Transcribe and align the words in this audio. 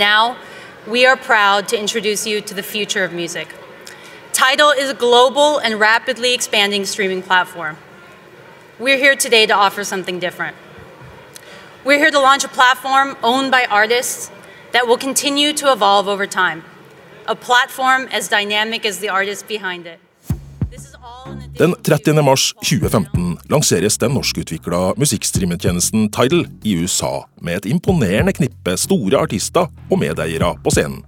Now, 0.00 0.38
we 0.88 1.04
are 1.04 1.14
proud 1.14 1.68
to 1.68 1.78
introduce 1.78 2.26
you 2.26 2.40
to 2.40 2.54
the 2.54 2.62
future 2.62 3.04
of 3.04 3.12
music. 3.12 3.54
Tidal 4.32 4.70
is 4.70 4.88
a 4.88 4.94
global 4.94 5.58
and 5.58 5.78
rapidly 5.78 6.32
expanding 6.32 6.86
streaming 6.86 7.20
platform. 7.22 7.76
We're 8.78 8.96
here 8.96 9.14
today 9.14 9.44
to 9.44 9.52
offer 9.52 9.84
something 9.84 10.18
different. 10.18 10.56
We're 11.84 11.98
here 11.98 12.10
to 12.10 12.18
launch 12.18 12.44
a 12.44 12.48
platform 12.48 13.14
owned 13.22 13.50
by 13.50 13.66
artists 13.66 14.30
that 14.72 14.86
will 14.86 14.96
continue 14.96 15.52
to 15.52 15.70
evolve 15.70 16.08
over 16.08 16.26
time. 16.26 16.64
A 17.26 17.34
platform 17.34 18.08
as 18.10 18.26
dynamic 18.26 18.86
as 18.86 19.00
the 19.00 19.10
artists 19.10 19.42
behind 19.42 19.86
it. 19.86 20.00
Den 21.60 21.74
30. 21.84 22.22
mars 22.24 22.54
2015 22.64 23.34
lanseres 23.52 23.98
den 24.00 24.14
norskutvikla 24.16 24.94
musikkstreametjenesten 24.96 26.06
Tidal 26.08 26.46
i 26.64 26.78
USA 26.80 27.26
med 27.44 27.58
et 27.58 27.68
imponerende 27.68 28.32
knippe 28.32 28.78
store 28.80 29.20
artister 29.20 29.68
og 29.68 30.00
medeiere 30.00 30.54
på 30.64 30.72
scenen. 30.72 31.02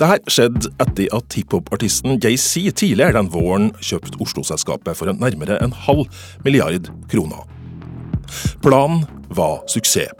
Dette 0.00 0.32
skjedde 0.32 0.72
etter 0.82 1.14
at 1.14 1.36
hiphop-artisten 1.38 2.18
JC 2.18 2.72
tidligere 2.74 3.14
den 3.20 3.30
våren 3.30 3.70
kjøpte 3.78 4.18
Oslo-selskapet 4.18 4.98
for 4.98 5.14
nærmere 5.14 5.60
en 5.62 5.76
halv 5.86 6.08
milliard 6.42 6.90
kroner. 7.12 7.46
Planen 8.64 9.04
var 9.30 9.60
suksess, 9.70 10.10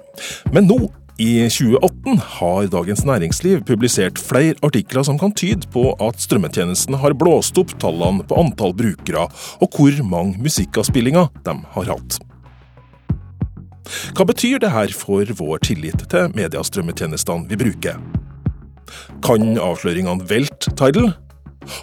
men 0.54 0.70
nå 0.70 0.78
i 1.20 1.48
2018 1.50 2.20
har 2.38 2.66
Dagens 2.72 3.04
Næringsliv 3.04 3.60
publisert 3.68 4.18
flere 4.18 4.56
artikler 4.64 5.04
som 5.04 5.18
kan 5.20 5.34
tyde 5.36 5.68
på 5.72 5.90
at 6.00 6.20
strømmetjenesten 6.22 6.96
har 7.02 7.16
blåst 7.18 7.58
opp 7.60 7.74
tallene 7.82 8.24
på 8.24 8.38
antall 8.40 8.72
brukere 8.76 9.26
og 9.60 9.76
hvor 9.76 9.98
mange 10.08 10.40
musikkavspillinger 10.42 11.28
de 11.44 11.56
har 11.74 11.90
hatt. 11.92 12.18
Hva 14.16 14.24
betyr 14.24 14.62
det 14.62 14.72
her 14.72 14.94
for 14.96 15.28
vår 15.36 15.62
tillit 15.68 16.06
til 16.08 16.32
mediestrømmetjenestene 16.38 17.48
vi 17.50 17.60
bruker? 17.60 18.00
Kan 19.24 19.56
avsløringene 19.60 20.28
velte 20.30 20.72
Tidal? 20.78 21.12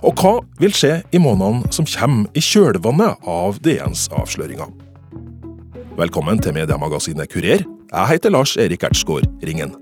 Og 0.04 0.20
hva 0.20 0.40
vil 0.60 0.76
skje 0.76 1.00
i 1.16 1.22
månedene 1.22 1.70
som 1.76 1.88
kommer 1.88 2.28
i 2.36 2.44
kjølvannet 2.44 3.30
av 3.30 3.62
DNs 3.64 4.10
avsløringer? 4.12 4.89
Velkommen 6.00 6.40
til 6.40 6.54
mediemagasinet 6.56 7.28
Kurer. 7.28 7.64
Jeg 7.92 8.08
heter 8.08 8.30
Lars 8.30 8.56
Erik 8.56 8.84
Ertsgaard 8.84 9.26
Ringen. 9.44 9.76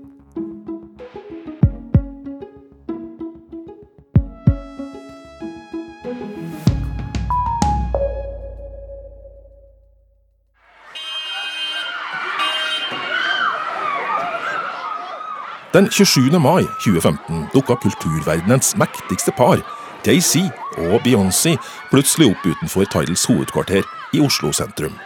Den 15.74 15.90
27. 15.90 16.40
mai 16.40 16.62
2015 16.82 17.44
dukka 17.54 17.74
kulturverdenens 17.74 18.76
mektigste 18.76 19.30
par, 19.36 19.62
Jay-Z 20.06 20.36
og 20.78 21.00
Beyoncé, 21.06 21.54
plutselig 21.90 22.32
opp 22.32 22.46
utenfor 22.46 22.90
Tidals 22.90 23.24
hovedkvarter 23.24 23.82
i 24.12 24.20
Oslo 24.20 24.52
sentrum. 24.52 24.98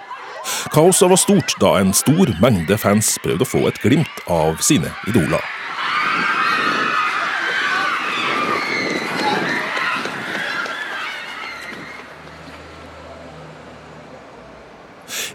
Kaoset 0.72 1.10
var 1.10 1.20
stort 1.20 1.56
da 1.60 1.76
en 1.80 1.92
stor 1.96 2.30
mengde 2.42 2.78
fans 2.80 3.14
prøvde 3.22 3.46
å 3.46 3.48
få 3.48 3.66
et 3.70 3.80
glimt 3.82 4.22
av 4.30 4.62
sine 4.64 4.90
idoler. 5.10 5.42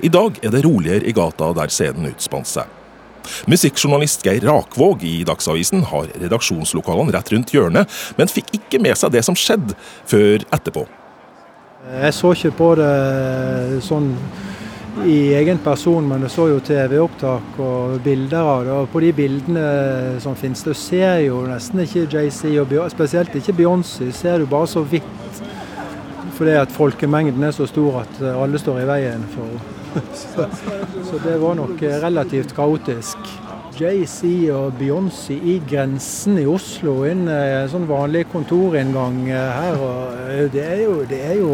I 0.01 0.09
dag 0.13 0.37
er 0.45 0.51
det 0.53 0.61
roligere 0.65 1.07
i 1.09 1.13
gata 1.15 1.49
der 1.57 1.71
scenen 1.73 2.11
utspant 2.11 2.47
seg. 2.49 2.67
Musikkjournalist 3.49 4.23
Geir 4.23 4.45
Rakvåg 4.45 5.03
i 5.03 5.15
Dagsavisen 5.27 5.83
har 5.89 6.07
redaksjonslokalene 6.21 7.11
rett 7.15 7.31
rundt 7.33 7.51
hjørnet, 7.51 7.89
men 8.15 8.31
fikk 8.31 8.53
ikke 8.55 8.79
med 8.83 8.95
seg 8.99 9.11
det 9.15 9.25
som 9.27 9.35
skjedde, 9.35 9.75
før 10.07 10.45
etterpå. 10.55 10.85
Jeg 11.87 12.13
så 12.15 12.33
ikke 12.35 12.53
på 12.57 12.69
det 12.79 13.81
sånn 13.85 14.13
i 15.05 15.33
egen 15.37 15.59
person, 15.61 16.07
men 16.07 16.23
jeg 16.25 16.33
så 16.33 16.47
jo 16.51 16.59
TV-opptak 16.63 17.59
og 17.61 17.97
bilder 18.03 18.49
av 18.49 18.65
det. 18.65 18.73
Og 18.73 18.89
på 18.93 19.01
de 19.03 19.11
bildene 19.15 19.63
som 20.23 20.35
finnes, 20.39 20.63
du 20.65 20.73
ser 20.77 21.21
jo 21.25 21.43
nesten 21.47 21.83
ikke 21.83 22.07
JC, 22.09 22.43
og 22.61 22.73
spesielt 22.93 23.35
ikke 23.37 23.55
Beyoncé. 23.59 24.09
Ser 24.15 24.41
du 24.41 24.49
bare 24.49 24.69
så 24.71 24.81
vidt. 24.81 25.41
Fordi 26.37 26.53
at 26.59 26.73
folkemengden 26.73 27.43
er 27.43 27.55
så 27.55 27.65
stor 27.69 28.03
at 28.03 28.21
alle 28.29 28.61
står 28.61 28.83
i 28.83 28.87
veien 28.89 29.25
for 29.33 29.49
henne. 29.49 29.73
Så, 30.13 30.43
så 31.07 31.17
det 31.23 31.37
var 31.41 31.55
nok 31.57 31.79
relativt 31.81 32.51
kaotisk. 32.53 33.17
JC 33.77 34.49
og 34.53 34.73
Beyoncé 34.79 35.35
i 35.37 35.57
grensen 35.69 36.39
i 36.41 36.45
Oslo, 36.49 37.03
inn 37.05 37.27
en 37.29 37.69
sånn 37.69 37.85
vanlig 37.89 38.25
kontorinngang 38.31 39.19
her. 39.29 39.77
og 39.77 40.47
det 40.53 40.63
er, 40.63 40.81
jo, 40.83 40.95
det 41.09 41.19
er 41.25 41.35
jo 41.37 41.51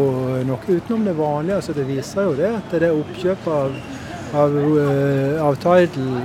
noe 0.48 0.62
utenom 0.68 1.04
det 1.04 1.16
vanlige. 1.18 1.58
altså 1.60 1.76
Det 1.76 1.84
viser 1.88 2.30
jo 2.30 2.38
det 2.38 2.48
at 2.54 2.72
det 2.72 2.88
er 2.88 3.02
oppkjøp 3.02 3.50
av, 3.58 3.76
av, 4.40 4.56
eh, 4.86 5.44
av 5.44 5.60
Tidal 5.60 6.24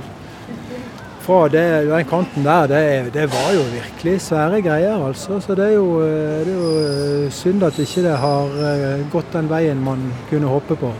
fra 1.20 1.48
det, 1.52 1.66
den 1.90 2.08
kanten 2.08 2.44
der, 2.44 2.66
det, 2.66 3.12
det, 3.14 3.26
var 3.30 3.52
jo 3.54 3.60
virkelig 3.68 4.20
svære 4.24 4.62
greier, 4.64 5.06
altså. 5.06 5.40
Så 5.40 5.54
det 5.54 5.68
er 5.68 5.76
jo, 5.76 6.00
det 6.00 6.48
er 6.48 6.56
jo 6.56 7.30
synd 7.30 7.62
at 7.68 7.78
ikke 7.78 8.08
det 8.08 8.16
har 8.24 8.58
eh, 8.72 9.06
gått 9.12 9.32
den 9.36 9.50
veien 9.52 9.84
man 9.84 10.08
kunne 10.30 10.50
håpe 10.50 10.80
på. 10.80 10.94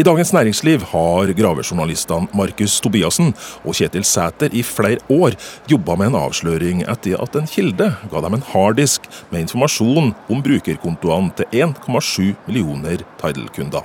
I 0.00 0.04
Dagens 0.08 0.30
Næringsliv 0.32 0.86
har 0.88 1.30
gravejournalistene 1.36 2.30
Markus 2.32 2.78
Tobiassen 2.80 3.34
og 3.60 3.74
Kjetil 3.76 4.06
Sæter 4.08 4.54
i 4.56 4.62
flere 4.64 5.02
år 5.12 5.36
jobba 5.68 5.98
med 6.00 6.08
en 6.08 6.16
avsløring 6.16 6.80
etter 6.88 7.20
at 7.20 7.36
en 7.36 7.50
kilde 7.50 7.90
ga 8.08 8.22
dem 8.24 8.38
en 8.38 8.46
harddisk 8.54 9.04
med 9.28 9.44
informasjon 9.44 10.14
om 10.32 10.42
brukerkontoene 10.46 11.36
til 11.36 11.60
1,7 11.68 12.32
millioner 12.46 13.04
Tidal-kunder. 13.20 13.84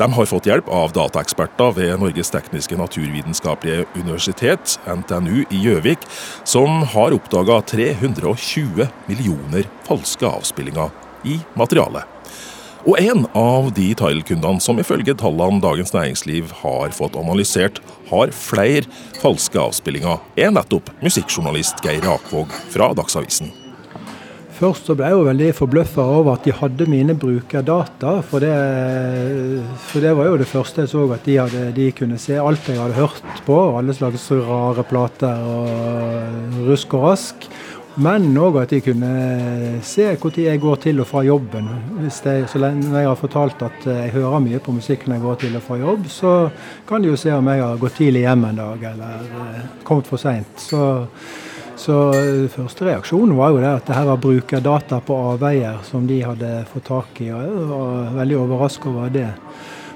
De 0.00 0.12
har 0.16 0.26
fått 0.26 0.50
hjelp 0.50 0.66
av 0.74 0.90
dataeksperter 0.98 1.74
ved 1.78 1.94
Norges 2.02 2.34
tekniske 2.34 2.74
naturvitenskapelige 2.74 3.86
universitet, 3.94 4.78
NTNU 4.90 5.44
i 5.44 5.66
Gjøvik, 5.68 6.02
som 6.42 6.82
har 6.96 7.14
oppdaga 7.14 7.62
320 7.76 8.88
millioner 9.06 9.70
falske 9.86 10.26
avspillinger 10.26 10.90
i 11.22 11.38
materialet. 11.54 12.19
Og 12.88 12.96
en 12.96 13.26
av 13.36 13.66
de 13.76 13.90
Tidal-kundene 13.92 14.62
som 14.64 14.78
ifølge 14.80 15.12
tallene 15.20 15.60
Dagens 15.60 15.92
Næringsliv 15.92 16.54
har 16.62 16.94
fått 16.96 17.18
analysert, 17.20 17.82
har 18.08 18.32
flere 18.32 18.88
falske 19.20 19.60
avspillinger, 19.60 20.20
er 20.40 20.54
nettopp 20.54 20.88
musikkjournalist 21.04 21.84
Geir 21.84 22.08
Akvåg 22.08 22.54
fra 22.72 22.94
Dagsavisen. 22.96 23.52
Først 24.60 24.90
så 24.90 24.92
ble 24.96 25.08
jeg 25.08 25.16
jo 25.16 25.24
veldig 25.24 25.46
forbløffa 25.56 26.04
over 26.18 26.34
at 26.34 26.44
de 26.44 26.52
hadde 26.52 26.86
mine 26.88 27.14
brukerdata. 27.16 28.18
For 28.28 28.44
det, 28.44 28.50
for 29.88 30.04
det, 30.04 30.10
var 30.18 30.28
jo 30.28 30.40
det 30.42 30.48
første 30.50 30.84
jeg 30.84 30.90
så, 30.92 31.04
at 31.16 31.24
de, 31.24 31.38
hadde, 31.40 31.62
de 31.76 31.86
kunne 31.96 32.18
se 32.20 32.36
alt 32.36 32.68
jeg 32.68 32.76
hadde 32.76 32.98
hørt 32.98 33.40
på. 33.46 33.56
Alle 33.78 33.96
slags 33.96 34.26
rare 34.36 34.84
plater 34.88 35.46
og 35.48 36.60
rusk 36.68 36.96
og 36.98 37.06
rask. 37.08 37.48
Men 37.98 38.28
òg 38.38 38.60
at 38.60 38.70
de 38.70 38.78
kunne 38.84 39.10
se 39.82 40.04
når 40.14 40.36
jeg 40.38 40.60
går 40.62 40.76
til 40.84 41.00
og 41.02 41.08
fra 41.10 41.24
jobben. 41.26 41.66
Hvis 41.98 42.20
jeg, 42.24 42.46
så 42.48 42.60
lenge 42.62 42.86
jeg 42.94 43.08
har 43.08 43.18
fortalt 43.18 43.62
at 43.66 43.86
jeg 43.86 44.12
hører 44.14 44.42
mye 44.44 44.60
på 44.62 44.74
musikk 44.76 45.06
når 45.06 45.16
jeg 45.16 45.24
går 45.24 45.40
til 45.42 45.56
og 45.58 45.64
fra 45.66 45.78
jobb, 45.80 46.06
så 46.06 46.34
kan 46.86 47.02
de 47.02 47.10
jo 47.10 47.18
se 47.18 47.32
om 47.34 47.50
jeg 47.50 47.64
har 47.64 47.80
gått 47.82 47.98
tidlig 47.98 48.22
hjem 48.28 48.46
en 48.46 48.60
dag 48.62 48.84
eller 48.92 49.32
eh, 49.42 49.64
kommet 49.82 50.06
for 50.06 50.22
seint. 50.22 50.62
Så, 50.62 50.84
så 51.80 51.98
første 52.54 52.86
reaksjonen 52.86 53.34
var 53.36 53.50
jo 53.50 53.60
det 53.64 53.74
at 53.80 53.90
det 53.90 53.98
her 53.98 54.08
var 54.12 54.22
brukerdata 54.22 55.02
på 55.02 55.18
avveier 55.34 55.82
som 55.90 56.06
de 56.06 56.22
hadde 56.22 56.54
fått 56.70 56.86
tak 56.92 57.20
i. 57.26 57.32
og 57.34 57.42
Jeg 57.42 57.68
var 57.74 58.16
veldig 58.20 58.40
overrasket 58.44 58.90
over 58.94 59.14
det. 59.18 59.28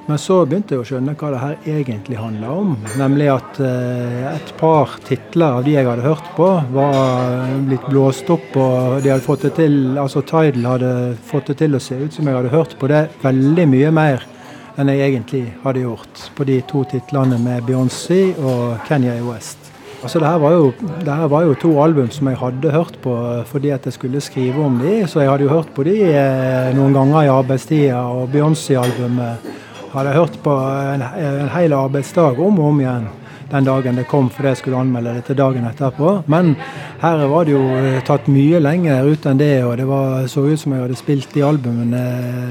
Men 0.04 0.18
så 0.20 0.42
begynte 0.44 0.74
jeg 0.74 0.82
å 0.82 0.84
skjønne 0.84 1.14
hva 1.16 1.30
det 1.32 1.40
her 1.40 1.68
egentlig 1.78 2.18
handla 2.20 2.50
om. 2.52 2.74
Nemlig 3.00 3.30
at 3.32 3.60
eh, 3.64 4.26
et 4.34 4.50
par 4.60 4.98
titler 5.06 5.60
av 5.60 5.64
de 5.64 5.72
jeg 5.78 5.88
hadde 5.88 6.04
hørt 6.04 6.26
på, 6.36 6.48
var 6.74 7.54
blitt 7.64 7.86
blåst 7.88 8.28
opp. 8.34 8.50
Og 8.52 9.00
de 9.00 9.14
hadde 9.14 9.24
fått 9.24 9.46
det 9.48 9.54
til, 9.56 9.78
altså 10.00 10.20
Tidal 10.28 10.68
hadde 10.74 10.94
fått 11.24 11.48
det 11.52 11.56
til 11.62 11.78
å 11.78 11.80
se 11.80 11.96
ut 12.02 12.12
som 12.12 12.28
jeg 12.28 12.36
hadde 12.36 12.52
hørt 12.52 12.76
på 12.80 12.92
det 12.92 13.06
veldig 13.24 13.68
mye 13.72 13.94
mer 13.96 14.28
enn 14.76 14.90
jeg 14.90 15.06
egentlig 15.06 15.44
hadde 15.62 15.84
gjort 15.84 16.24
på 16.34 16.44
de 16.48 16.58
to 16.68 16.82
titlene 16.90 17.38
med 17.40 17.64
Beyoncé 17.64 18.34
og 18.42 18.82
Kenya 18.88 19.14
West. 19.24 19.70
Altså 20.04 20.20
det 20.20 20.28
her, 20.28 20.42
jo, 20.52 20.72
det 21.00 21.14
her 21.16 21.28
var 21.32 21.46
jo 21.46 21.54
to 21.56 21.70
album 21.80 22.10
som 22.12 22.28
jeg 22.28 22.36
hadde 22.36 22.72
hørt 22.74 22.98
på 23.00 23.14
fordi 23.48 23.70
at 23.72 23.86
jeg 23.88 23.96
skulle 23.96 24.20
skrive 24.20 24.60
om 24.60 24.76
de, 24.82 24.98
så 25.08 25.22
jeg 25.22 25.30
hadde 25.30 25.46
jo 25.46 25.54
hørt 25.54 25.70
på 25.72 25.86
de 25.86 25.94
eh, 26.10 26.74
noen 26.76 26.92
ganger 26.92 27.24
i 27.24 27.30
arbeidstida. 27.32 28.02
Og 28.12 28.28
Beyoncé-albumet 28.34 29.63
hadde 29.94 30.10
jeg 30.10 30.18
hørt 30.18 30.40
på 30.42 30.54
en, 30.94 31.02
en 31.02 31.52
hel 31.54 31.76
arbeidsdag 31.76 32.40
om 32.42 32.58
og 32.58 32.72
om 32.72 32.80
igjen. 32.82 33.12
den 33.50 33.64
dagen 33.64 33.96
det 33.96 34.06
kom, 34.08 34.30
fordi 34.32 34.48
jeg 34.48 34.56
skulle 34.56 34.78
anmelde 34.80 35.12
det 35.14 35.24
til 35.28 35.36
dagen 35.38 35.66
etterpå. 35.68 36.24
Men 36.32 36.54
her 37.02 37.20
var 37.30 37.44
det 37.46 37.52
jo 37.54 37.62
eh, 37.76 38.00
tatt 38.02 38.26
mye 38.32 38.58
lenger 38.58 39.06
ut 39.06 39.26
enn 39.30 39.38
det, 39.38 39.52
og 39.62 39.76
det 39.78 39.86
var, 39.86 40.24
så 40.32 40.46
ut 40.48 40.58
som 40.58 40.74
jeg 40.74 40.82
hadde 40.82 40.98
spilt 40.98 41.34
de 41.36 41.44
albumene 41.46 42.00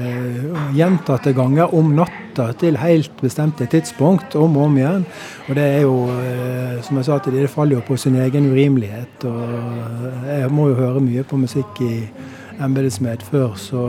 eh, 0.08 0.46
gjentatte 0.78 1.34
ganger 1.36 1.74
om 1.76 1.92
natta 1.98 2.50
til 2.60 2.78
helt 2.80 3.20
bestemte 3.20 3.66
tidspunkt, 3.70 4.36
om 4.38 4.56
og 4.56 4.68
om 4.68 4.78
igjen. 4.80 5.04
Og 5.48 5.58
det 5.58 5.66
er 5.74 5.82
jo, 5.84 5.98
eh, 6.14 6.78
som 6.86 7.00
jeg 7.00 7.08
sa 7.10 7.18
til 7.18 7.36
de, 7.36 7.44
det 7.44 7.52
faller 7.52 7.80
jo 7.80 7.84
på 7.90 7.98
sin 8.00 8.16
egen 8.22 8.48
urimelighet. 8.54 9.28
Og 9.28 10.30
jeg 10.30 10.54
må 10.54 10.70
jo 10.70 10.80
høre 10.80 11.04
mye 11.04 11.26
på 11.26 11.42
musikk 11.42 11.84
i 11.84 11.94
embetsmed 12.62 13.22
før, 13.26 13.54
så 13.58 13.84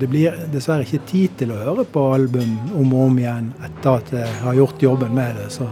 det 0.00 0.08
blir 0.10 0.34
dessverre 0.52 0.86
ikke 0.86 1.04
tid 1.06 1.36
til 1.42 1.52
å 1.54 1.60
høre 1.60 1.84
på 1.86 2.06
album 2.14 2.56
om 2.74 2.94
og 2.94 3.04
om 3.08 3.20
igjen 3.20 3.52
etter 3.62 3.90
at 3.92 4.14
jeg 4.16 4.40
har 4.44 4.58
gjort 4.58 4.82
jobben 4.88 5.14
med 5.14 5.38
det. 5.38 5.50
Så 5.54 5.68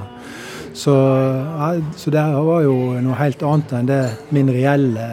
så, 0.78 0.92
ja, 1.58 1.80
så 1.96 2.10
det 2.14 2.22
var 2.22 2.60
jo 2.62 2.74
noe 3.02 3.16
helt 3.18 3.42
annet 3.42 3.72
enn 3.74 3.88
det 3.88 4.02
min 4.30 4.50
reelle 4.54 5.08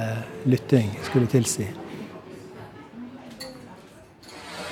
lytting 0.46 0.92
skulle 1.08 1.30
tilsi. 1.32 1.66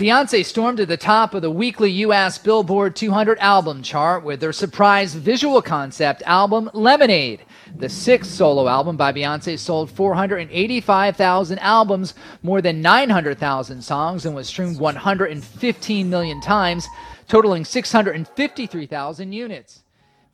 Beyonce 0.03 0.43
stormed 0.43 0.79
to 0.79 0.85
the 0.85 0.97
top 0.97 1.33
of 1.33 1.41
the 1.41 1.49
weekly 1.49 1.89
US 2.03 2.37
Billboard 2.37 2.93
200 2.93 3.39
album 3.39 3.81
chart 3.81 4.25
with 4.25 4.41
their 4.41 4.51
surprise 4.51 5.15
visual 5.15 5.61
concept 5.61 6.21
album 6.25 6.69
Lemonade. 6.73 7.45
The 7.79 7.87
sixth 7.87 8.31
solo 8.31 8.67
album 8.67 8.97
by 8.97 9.13
Beyonce 9.13 9.57
sold 9.57 9.89
485,000 9.91 11.57
albums, 11.59 12.15
more 12.41 12.61
than 12.61 12.81
900,000 12.81 13.81
songs, 13.81 14.25
and 14.25 14.35
was 14.35 14.47
streamed 14.47 14.77
115 14.77 16.09
million 16.09 16.41
times, 16.41 16.85
totaling 17.29 17.63
653,000 17.63 19.31
units. 19.31 19.83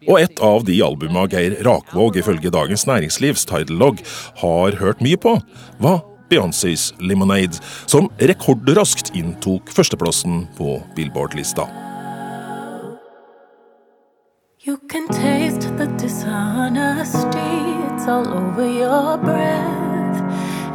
Og 0.08 0.22
et 0.22 0.40
av 0.42 0.66
de 0.66 0.82
albuma 0.82 1.28
Geir 1.28 1.60
Rakvåg 1.62 2.18
ifølge 2.18 2.50
Dagens 2.50 2.88
Næringslivs 2.88 3.46
har 4.42 4.80
hørt 4.80 5.02
mye 5.02 5.18
på, 5.18 5.38
Beyoncés 6.30 6.94
'Lemonade', 7.00 7.60
som 7.86 8.10
rekordraskt 8.18 9.16
inntok 9.16 9.70
førsteplassen 9.74 10.48
på 10.58 10.82
Billboard-lista. 10.96 11.68
You 14.66 14.78
can 14.90 15.08
taste 15.08 15.72
the 15.78 15.88
dishonesty, 15.98 17.54
it's 17.88 18.08
all 18.08 18.28
over 18.28 18.68
your 18.68 19.18
breath 19.18 19.90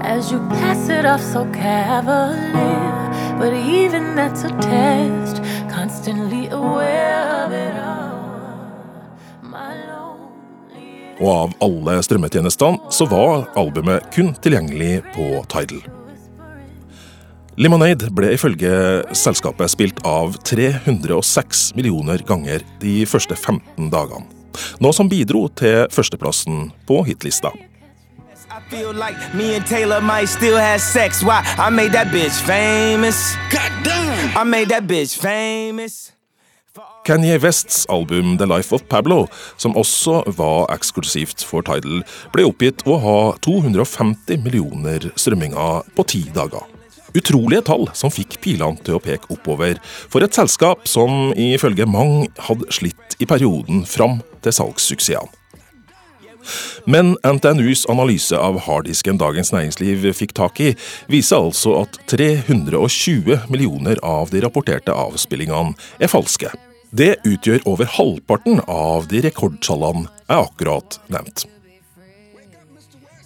as 0.04 0.32
you 0.32 0.38
pass 0.48 0.88
it 0.88 1.04
off 1.04 1.22
so 1.22 1.44
cavalier. 1.52 3.10
But 3.38 3.52
even 3.52 4.14
that's 4.14 4.44
a 4.44 4.50
test, 4.60 5.42
constantly 5.68 6.48
aware 6.48 7.33
Og 11.20 11.28
av 11.30 11.52
alle 11.62 11.98
strømmetjenestene 12.02 12.92
så 12.94 13.06
var 13.10 13.46
albumet 13.58 14.08
kun 14.14 14.32
tilgjengelig 14.42 15.02
på 15.14 15.28
Tidal. 15.52 15.84
Lemonade 17.54 18.08
ble 18.10 18.32
ifølge 18.34 18.70
selskapet 19.14 19.70
spilt 19.70 20.00
av 20.08 20.34
306 20.42 21.68
millioner 21.78 22.24
ganger 22.26 22.64
de 22.82 23.04
første 23.06 23.36
15 23.38 23.92
dagene. 23.92 24.26
Noe 24.82 24.94
som 24.94 25.10
bidro 25.10 25.46
til 25.54 25.86
førsteplassen 25.94 26.72
på 26.86 27.02
hitlista. 27.06 27.52
I 28.54 28.60
feel 28.70 28.92
like 28.94 29.18
me 29.34 29.56
and 29.56 29.66
Taylor 29.66 30.00
might 30.00 30.28
still 30.28 30.56
have 30.56 30.80
sex. 30.80 31.22
Why? 31.22 31.42
I 31.58 31.70
made 31.70 31.92
that 31.92 32.08
bitch 32.08 32.38
famous. 32.42 33.34
God 33.50 33.72
damn! 33.82 34.36
I 34.36 34.44
made 34.44 34.68
that 34.68 34.86
bitch 34.86 35.18
famous. 35.18 36.13
Kanye 37.04 37.42
Wests 37.42 37.86
album 37.86 38.38
The 38.38 38.46
Life 38.46 38.74
of 38.74 38.82
Pablo, 38.88 39.26
som 39.56 39.76
også 39.76 40.22
var 40.38 40.70
eksklusivt 40.74 41.44
for 41.46 41.62
Tidal, 41.66 42.00
ble 42.32 42.46
oppgitt 42.48 42.82
å 42.88 42.96
ha 43.02 43.18
250 43.44 44.40
millioner 44.42 45.10
strømminger 45.12 45.84
på 45.94 46.06
ti 46.10 46.24
dager. 46.34 46.64
Utrolige 47.14 47.62
tall 47.68 47.86
som 47.94 48.10
fikk 48.10 48.40
pilene 48.42 48.80
til 48.82 48.96
å 48.96 49.02
peke 49.04 49.30
oppover 49.36 49.78
for 49.84 50.24
et 50.26 50.34
selskap 50.34 50.88
som 50.90 51.30
ifølge 51.38 51.86
mange 51.86 52.26
hadde 52.48 52.72
slitt 52.74 53.20
i 53.22 53.28
perioden 53.28 53.84
fram 53.86 54.18
til 54.42 54.56
salgssuksessene. 54.58 55.43
Men 56.90 57.14
NTNUs 57.24 57.86
analyse 57.92 58.38
av 58.38 58.60
harddisken 58.66 59.18
Dagens 59.20 59.52
Næringsliv 59.54 60.06
fikk 60.16 60.34
tak 60.36 60.60
i, 60.60 60.74
viser 61.10 61.46
altså 61.46 61.78
at 61.84 61.98
320 62.12 63.48
millioner 63.52 64.00
av 64.04 64.32
de 64.34 64.44
rapporterte 64.44 64.94
avspillingene 64.94 65.76
er 66.00 66.12
falske. 66.12 66.52
Det 66.94 67.16
utgjør 67.26 67.64
over 67.66 67.90
halvparten 67.96 68.62
av 68.70 69.08
de 69.10 69.24
rekordtallene 69.24 70.06
jeg 70.28 70.46
akkurat 70.46 71.00
nevnt. 71.10 71.48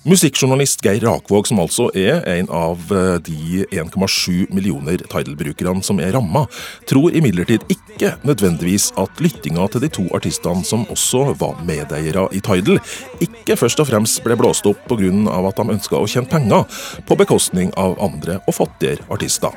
Musikkjournalist 0.08 0.80
Geir 0.80 1.02
Rakvåg, 1.04 1.44
som 1.50 1.58
altså 1.60 1.90
er 1.92 2.22
en 2.32 2.46
av 2.54 2.80
eh, 2.96 3.18
de 3.26 3.66
1,7 3.76 4.46
millioner 4.56 5.02
Tidal-brukerne 5.04 5.84
som 5.84 6.00
er 6.00 6.14
ramma, 6.16 6.46
tror 6.88 7.12
imidlertid 7.12 7.66
ikke 7.68 8.14
nødvendigvis 8.24 8.86
at 8.96 9.20
lyttinga 9.20 9.66
til 9.68 9.84
de 9.84 9.92
to 9.98 10.06
artistene 10.16 10.64
som 10.64 10.86
også 10.88 11.34
var 11.42 11.60
medeiere 11.68 12.24
i 12.32 12.40
Tidal, 12.40 12.80
ikke 13.20 13.58
først 13.60 13.84
og 13.84 13.90
fremst 13.90 14.24
ble 14.24 14.38
blåst 14.40 14.64
opp 14.70 14.80
pga. 14.88 15.12
at 15.36 15.60
de 15.60 15.76
ønska 15.76 16.00
å 16.00 16.08
tjene 16.08 16.32
penger 16.32 16.64
på 17.04 17.20
bekostning 17.20 17.74
av 17.76 18.00
andre 18.00 18.40
og 18.46 18.56
fattigere 18.62 19.04
artister. 19.12 19.52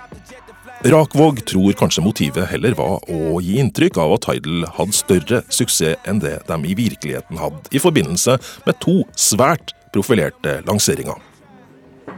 Rakvåg 0.83 1.45
tror 1.47 1.77
kanskje 1.79 2.03
motivet 2.03 2.49
heller 2.51 2.75
var 2.75 2.99
å 3.07 3.39
gi 3.39 3.55
inntrykk 3.61 4.03
av 4.03 4.17
at 4.17 4.27
Tidal 4.27 4.65
hadde 4.75 4.99
større 4.99 5.45
suksess 5.47 5.95
enn 6.03 6.19
det 6.19 6.41
de 6.49 6.63
i 6.67 6.75
virkeligheten 6.75 7.39
hadde, 7.39 7.69
i 7.71 7.79
forbindelse 7.79 8.35
med 8.65 8.83
to 8.83 9.05
svært 9.15 9.77
profilerte 9.91 10.61
lanseringer. 10.67 11.19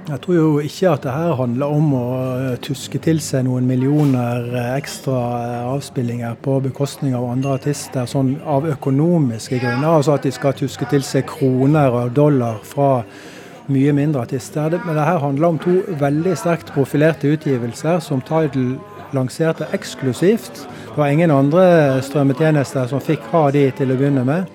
Jeg 0.04 0.20
tror 0.20 0.36
jo 0.36 0.48
ikke 0.60 0.90
at 0.92 1.06
det 1.06 1.12
her 1.16 1.38
handler 1.40 1.72
om 1.72 1.94
å 1.96 2.08
tuske 2.64 3.00
til 3.00 3.22
seg 3.24 3.46
noen 3.48 3.64
millioner 3.70 4.50
ekstra 4.74 5.16
avspillinger 5.70 6.36
på 6.44 6.58
bekostning 6.66 7.16
av 7.16 7.30
andre 7.30 7.54
artister, 7.56 8.04
sånn 8.10 8.34
av 8.44 8.68
økonomiske 8.68 9.62
grunner. 9.62 9.88
Altså 10.02 10.18
at 10.18 10.28
de 10.28 10.34
skal 10.36 10.58
tuske 10.60 10.90
til 10.92 11.06
seg 11.08 11.24
kroner 11.32 11.96
og 12.02 12.12
dollar 12.20 12.60
fra 12.68 13.06
mye 13.72 13.96
mindre 13.96 14.26
artister. 14.28 14.76
Men 14.84 15.00
det 15.00 15.08
her 15.08 15.24
handler 15.24 15.54
om 15.54 15.64
to 15.64 15.80
veldig 16.04 16.36
sterkt 16.36 16.76
profilerte 16.76 17.32
utgivelser 17.38 18.04
som 18.04 18.22
Tidal 18.28 18.76
lanserte 19.16 19.72
eksklusivt. 19.72 20.66
Det 20.68 21.00
var 21.00 21.16
ingen 21.16 21.32
andre 21.32 22.02
strømmetjenester 22.04 22.92
som 22.92 23.02
fikk 23.02 23.24
ha 23.32 23.48
de 23.56 23.70
til 23.78 23.94
å 23.94 24.00
begynne 24.00 24.28
med. 24.28 24.52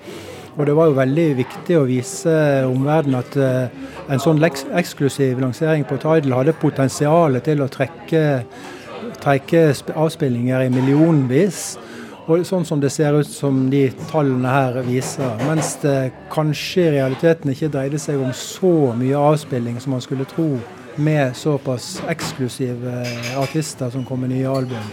Og 0.59 0.65
det 0.67 0.75
var 0.75 0.89
jo 0.89 0.97
veldig 0.97 1.27
viktig 1.37 1.75
å 1.79 1.85
vise 1.87 2.33
omverdenen 2.67 3.21
at 3.21 3.37
uh, 3.39 4.11
en 4.11 4.19
sånn 4.19 4.43
eksklusiv 4.43 5.39
lansering 5.39 5.85
på 5.87 5.95
Tidal 6.03 6.35
hadde 6.35 6.57
potensial 6.59 7.39
til 7.45 7.63
å 7.63 7.69
trekke, 7.71 8.23
trekke 9.23 9.63
avspillinger 9.95 10.65
i 10.65 10.73
millionvis. 10.73 11.77
Og 12.29 12.43
sånn 12.45 12.67
som 12.67 12.83
det 12.83 12.91
ser 12.93 13.15
ut 13.15 13.31
som 13.31 13.69
de 13.71 13.87
tallene 14.11 14.51
her 14.51 14.81
viser. 14.85 15.31
Mens 15.47 15.77
det 15.81 16.11
kanskje 16.33 16.89
i 16.89 16.95
realiteten 16.99 17.55
ikke 17.55 17.71
dreide 17.73 18.01
seg 18.01 18.19
om 18.21 18.35
så 18.35 18.91
mye 18.99 19.27
avspilling 19.31 19.79
som 19.79 19.95
man 19.95 20.03
skulle 20.03 20.27
tro 20.29 20.51
med 20.99 21.37
såpass 21.39 22.01
eksklusive 22.11 22.99
artister 23.39 23.95
som 23.95 24.03
kom 24.05 24.27
med 24.27 24.35
nye 24.35 24.51
album. 24.59 24.91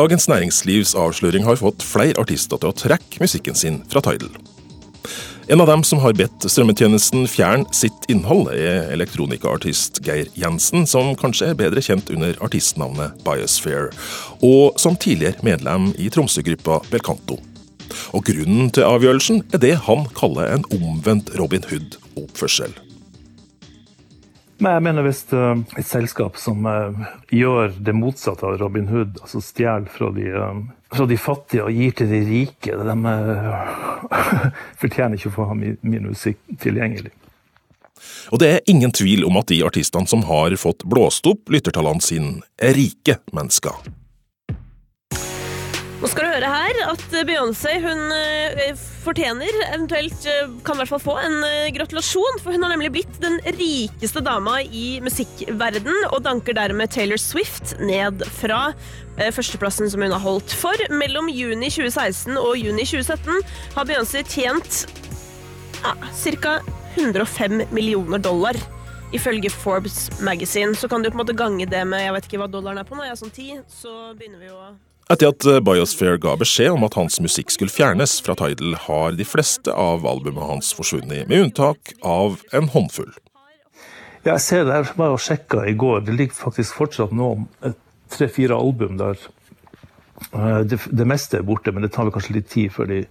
Dagens 0.00 0.28
Næringslivs 0.30 0.94
avsløring 0.96 1.44
har 1.44 1.58
fått 1.60 1.82
flere 1.84 2.16
artister 2.22 2.56
til 2.56 2.70
å 2.70 2.76
trekke 2.76 3.20
musikken 3.20 3.58
sin 3.58 3.82
fra 3.90 4.00
Tidal. 4.06 4.32
En 5.50 5.60
av 5.60 5.68
dem 5.68 5.82
som 5.84 6.00
har 6.00 6.14
bedt 6.16 6.46
strømmetjenesten 6.46 7.26
fjerne 7.28 7.68
sitt 7.76 8.06
innhold, 8.08 8.48
er 8.54 8.88
elektronikaartist 8.94 10.00
Geir 10.06 10.30
Jensen, 10.40 10.86
som 10.88 11.12
kanskje 11.20 11.50
er 11.50 11.58
bedre 11.58 11.84
kjent 11.84 12.08
under 12.14 12.38
artistnavnet 12.40 13.20
Biosphere, 13.26 13.90
og 14.40 14.80
som 14.80 14.96
tidligere 14.96 15.44
medlem 15.44 15.90
i 16.00 16.08
Tromsø-gruppa 16.08 16.80
Belcanto. 16.88 17.36
Og 18.16 18.24
Grunnen 18.24 18.70
til 18.72 18.88
avgjørelsen 18.88 19.42
er 19.52 19.60
det 19.66 19.74
han 19.90 20.06
kaller 20.16 20.54
en 20.54 20.64
omvendt 20.78 21.34
Robin 21.36 21.66
Hood-oppførsel. 21.66 22.72
Men 24.60 24.76
jeg 24.76 24.84
mener 24.84 25.06
hvis 25.06 25.22
uh, 25.32 25.56
et 25.80 25.88
selskap 25.88 26.36
som 26.40 26.66
uh, 26.68 27.06
gjør 27.32 27.72
det 27.80 27.94
motsatte 27.96 28.44
av 28.44 28.58
Robin 28.60 28.90
Hood, 28.90 29.16
altså 29.22 29.40
stjeler 29.44 29.88
fra, 29.88 30.10
uh, 30.12 30.58
fra, 30.92 31.06
de 31.08 31.16
fattige 31.20 31.64
og 31.64 31.72
gir 31.72 31.94
til 31.96 32.12
de 32.12 32.20
rike, 32.28 32.76
de 32.76 33.14
fortjener 34.82 35.16
ikke 35.16 35.32
å 35.32 35.36
få 35.38 35.48
ha 35.48 35.56
min 35.56 36.04
musikk 36.10 36.42
tilgjengelig. 36.60 37.14
Og 38.32 38.40
det 38.40 38.50
er 38.50 38.68
ingen 38.70 38.92
tvil 38.92 39.24
om 39.28 39.40
at 39.40 39.48
de 39.52 39.62
artistene 39.64 40.08
som 40.08 40.24
har 40.28 40.54
fått 40.60 40.84
blåst 40.88 41.26
opp 41.28 41.52
lyttertallene 41.52 42.04
sine, 42.04 42.38
er 42.60 42.76
rike 42.76 43.18
mennesker. 43.36 43.80
Nå 46.00 46.08
skal 46.08 46.24
du 46.24 46.32
høre 46.32 46.48
her 46.48 46.78
at 46.88 47.02
Beyoncé 47.28 47.74
hun 47.84 47.98
eh, 48.16 48.70
fortjener, 49.04 49.52
eventuelt 49.66 50.24
eh, 50.24 50.48
kan 50.64 50.78
i 50.78 50.80
hvert 50.80 50.92
fall 50.94 51.02
få, 51.04 51.16
en 51.20 51.36
eh, 51.44 51.66
gratulasjon. 51.76 52.38
For 52.40 52.56
hun 52.56 52.64
har 52.64 52.72
nemlig 52.72 52.88
blitt 52.94 53.18
den 53.20 53.36
rikeste 53.58 54.22
dama 54.24 54.62
i 54.64 54.96
musikkverden, 55.04 55.92
og 56.08 56.24
danker 56.24 56.56
dermed 56.56 56.88
Taylor 56.94 57.20
Swift 57.20 57.74
ned 57.84 58.24
fra 58.40 58.70
førsteplassen 59.20 59.92
som 59.92 60.00
hun 60.00 60.16
har 60.16 60.24
holdt. 60.24 60.56
For 60.56 60.88
mellom 60.88 61.28
juni 61.28 61.68
2016 61.68 62.32
og 62.40 62.56
juni 62.56 62.88
2017 62.88 63.44
har 63.76 63.90
Beyoncé 63.90 64.24
tjent 64.24 64.86
ja, 65.84 65.92
ca. 66.40 66.58
105 66.96 67.66
millioner 67.76 68.24
dollar. 68.24 68.56
Ifølge 69.12 69.52
Forbes 69.52 70.06
Magazine. 70.24 70.72
Så 70.72 70.88
kan 70.88 71.04
du 71.04 71.10
på 71.10 71.18
en 71.18 71.26
måte 71.26 71.36
gange 71.36 71.68
det 71.68 71.84
med 71.84 72.06
jeg 72.06 72.16
vet 72.16 72.30
ikke 72.30 72.46
hva 72.46 72.48
dollaren 72.48 72.80
er 72.80 72.88
på 72.88 72.96
nå, 72.96 73.04
jeg 73.04 73.18
er 73.18 73.20
sånn 73.20 73.36
ti, 73.36 73.50
så 73.68 74.14
begynner 74.16 74.40
vi 74.40 74.54
å 74.54 74.70
etter 75.10 75.32
at 75.32 75.46
eh, 75.48 75.60
Biosphere 75.64 76.20
ga 76.22 76.36
beskjed 76.38 76.74
om 76.74 76.86
at 76.86 76.96
hans 76.98 77.18
musikk 77.22 77.50
skulle 77.50 77.72
fjernes 77.74 78.18
fra 78.24 78.36
Tidal, 78.38 78.76
har 78.86 79.16
de 79.18 79.26
fleste 79.26 79.74
av 79.74 80.06
albumene 80.06 80.46
hans 80.52 80.72
forsvunnet, 80.76 81.26
med 81.28 81.46
unntak 81.46 81.94
av 82.06 82.40
en 82.56 82.70
håndfull. 82.70 83.12
Ja, 84.22 84.34
jeg 84.34 84.44
ser 84.44 84.66
det, 84.68 84.76
jeg 84.76 84.98
var 85.00 85.14
og 85.16 85.22
sjekka 85.24 85.64
i 85.66 85.76
går. 85.80 86.04
Det 86.06 86.14
ligger 86.16 86.36
faktisk 86.36 86.76
fortsatt 86.76 87.14
noen 87.16 87.48
tre-fire 88.12 88.56
album 88.56 88.98
der. 89.00 89.18
Eh, 90.32 90.60
det, 90.68 90.80
det, 90.86 91.06
meste 91.08 91.40
er 91.40 91.46
borte, 91.48 91.72
men 91.72 91.86
det 91.86 91.92
tar 91.94 92.06
vel 92.06 92.14
kanskje 92.14 92.36
litt 92.36 92.50
tid 92.52 92.74
før 92.74 92.90
de 92.90 93.04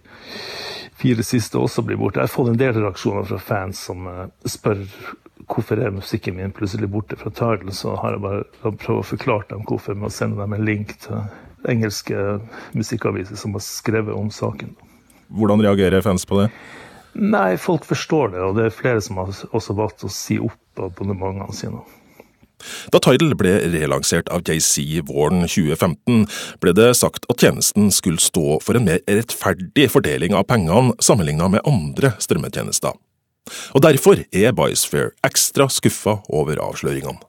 fire 0.99 1.23
siste 1.25 1.57
også 1.59 1.83
blir 1.87 1.99
borte. 1.99 2.19
Jeg 2.19 2.29
har 2.29 2.35
fått 2.35 2.53
en 2.53 2.61
del 2.61 2.77
reaksjoner 2.77 3.27
fra 3.27 3.41
fans 3.41 3.81
som 3.89 4.07
eh, 4.11 4.27
spør 4.47 4.85
hvorfor 5.49 5.79
er 5.81 5.95
musikken 5.95 6.35
min 6.37 6.53
plutselig 6.53 6.91
borte 6.91 7.17
fra 7.19 7.31
Tidal. 7.33 7.73
Så 7.75 7.95
har 7.99 8.15
jeg 8.15 8.23
bare 8.23 8.47
prøvd 8.61 8.99
å 8.99 9.11
forklare 9.15 9.49
dem 9.51 9.67
hvorfor 9.67 9.97
med 9.97 10.11
å 10.11 10.13
sende 10.13 10.39
dem 10.39 10.55
en 10.55 10.67
link 10.67 10.93
til 11.03 11.23
engelske 11.67 12.39
musikkaviser 12.77 13.39
som 13.39 13.55
har 13.57 13.63
skrevet 13.65 14.15
om 14.15 14.29
saken. 14.31 14.75
Hvordan 15.29 15.61
reagerer 15.61 16.01
fans 16.01 16.25
på 16.25 16.39
det? 16.41 16.49
Nei, 17.19 17.57
folk 17.57 17.85
forstår 17.89 18.33
det, 18.33 18.41
og 18.45 18.57
det 18.57 18.67
er 18.67 18.75
flere 18.75 19.01
som 19.01 19.17
har 19.19 19.33
også 19.51 19.75
valgt 19.77 20.05
å 20.05 20.11
si 20.13 20.37
opp 20.41 20.83
abonnementene 20.85 21.55
sine. 21.57 21.81
Da 22.91 22.99
Tidal 22.99 23.35
ble 23.39 23.53
relansert 23.71 24.29
av 24.33 24.43
JC 24.43 24.99
våren 25.07 25.45
2015, 25.47 26.25
ble 26.59 26.73
det 26.75 26.89
sagt 26.99 27.27
at 27.31 27.39
tjenesten 27.39 27.87
skulle 27.95 28.21
stå 28.21 28.59
for 28.63 28.75
en 28.75 28.87
mer 28.87 28.99
rettferdig 29.07 29.87
fordeling 29.93 30.35
av 30.35 30.47
pengene 30.49 30.97
sammenlignet 31.03 31.55
med 31.55 31.69
andre 31.69 32.13
strømmetjenester. 32.19 32.97
Og 33.73 33.81
Derfor 33.81 34.21
er 34.35 34.53
Biosphere 34.53 35.15
ekstra 35.25 35.69
skuffa 35.71 36.19
over 36.27 36.59
avsløringene. 36.61 37.28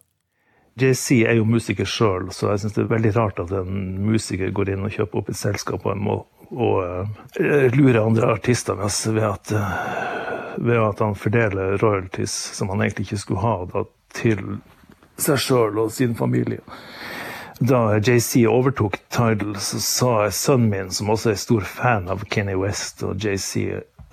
JC 0.78 1.22
er 1.26 1.38
jo 1.40 1.46
musiker 1.48 1.88
sjøl, 1.88 2.30
så 2.34 2.52
jeg 2.52 2.62
syns 2.62 2.76
det 2.76 2.84
er 2.84 2.92
veldig 2.92 3.14
rart 3.16 3.40
at 3.42 3.52
en 3.56 3.80
musiker 4.06 4.52
går 4.54 4.74
inn 4.74 4.86
og 4.86 4.94
kjøper 4.94 5.20
opp 5.20 5.30
et 5.32 5.40
selskap 5.40 5.86
og, 5.86 5.98
må, 5.98 6.16
og 6.54 6.76
uh, 6.84 7.66
lurer 7.74 8.02
andre 8.04 8.30
artister 8.36 8.78
ved 8.78 9.24
at, 9.26 9.52
uh, 9.54 10.56
ved 10.62 10.80
at 10.80 11.02
han 11.04 11.18
fordeler 11.18 11.76
royalties 11.82 12.34
som 12.56 12.70
han 12.72 12.84
egentlig 12.84 13.10
ikke 13.10 13.24
skulle 13.24 13.44
ha, 13.44 13.56
da, 13.72 13.84
til 14.16 14.60
seg 15.20 15.42
sjøl 15.42 15.82
og 15.82 15.92
sin 15.92 16.14
familie. 16.18 16.62
Da 17.60 17.98
JC 17.98 18.46
overtok 18.48 18.96
Tidal, 19.12 19.58
så 19.60 19.78
sa 19.84 20.12
sønnen 20.32 20.70
min, 20.70 20.92
som 20.96 21.10
også 21.12 21.34
er 21.34 21.40
stor 21.42 21.66
fan 21.68 22.08
av 22.08 22.24
Kenny 22.32 22.54
West 22.56 23.04
og 23.04 23.20
JC, 23.20 23.66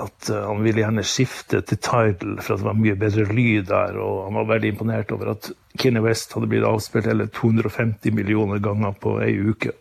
at 0.03 0.31
uh, 0.33 0.49
han 0.49 0.65
ville 0.65 0.83
gjerne 0.83 1.05
skifte 1.07 1.61
til 1.63 1.79
Tidal 1.79 2.41
for 2.41 2.57
at 2.57 2.59
det 2.59 2.67
var 2.67 2.81
mye 2.81 2.97
bedre 2.99 3.23
lyd 3.31 3.69
der. 3.71 3.95
Og 4.03 4.25
han 4.25 4.35
var 4.41 4.51
veldig 4.51 4.73
imponert 4.73 5.15
over 5.15 5.31
at 5.37 5.47
Kenny 5.77 6.01
West 6.03 6.33
hadde 6.35 6.49
blitt 6.51 6.65
avspilt 6.67 7.09
hele 7.09 7.27
250 7.33 8.15
millioner 8.15 8.61
ganger 8.63 8.95
på 9.01 9.17
ei 9.23 9.33
uke. 9.37 9.73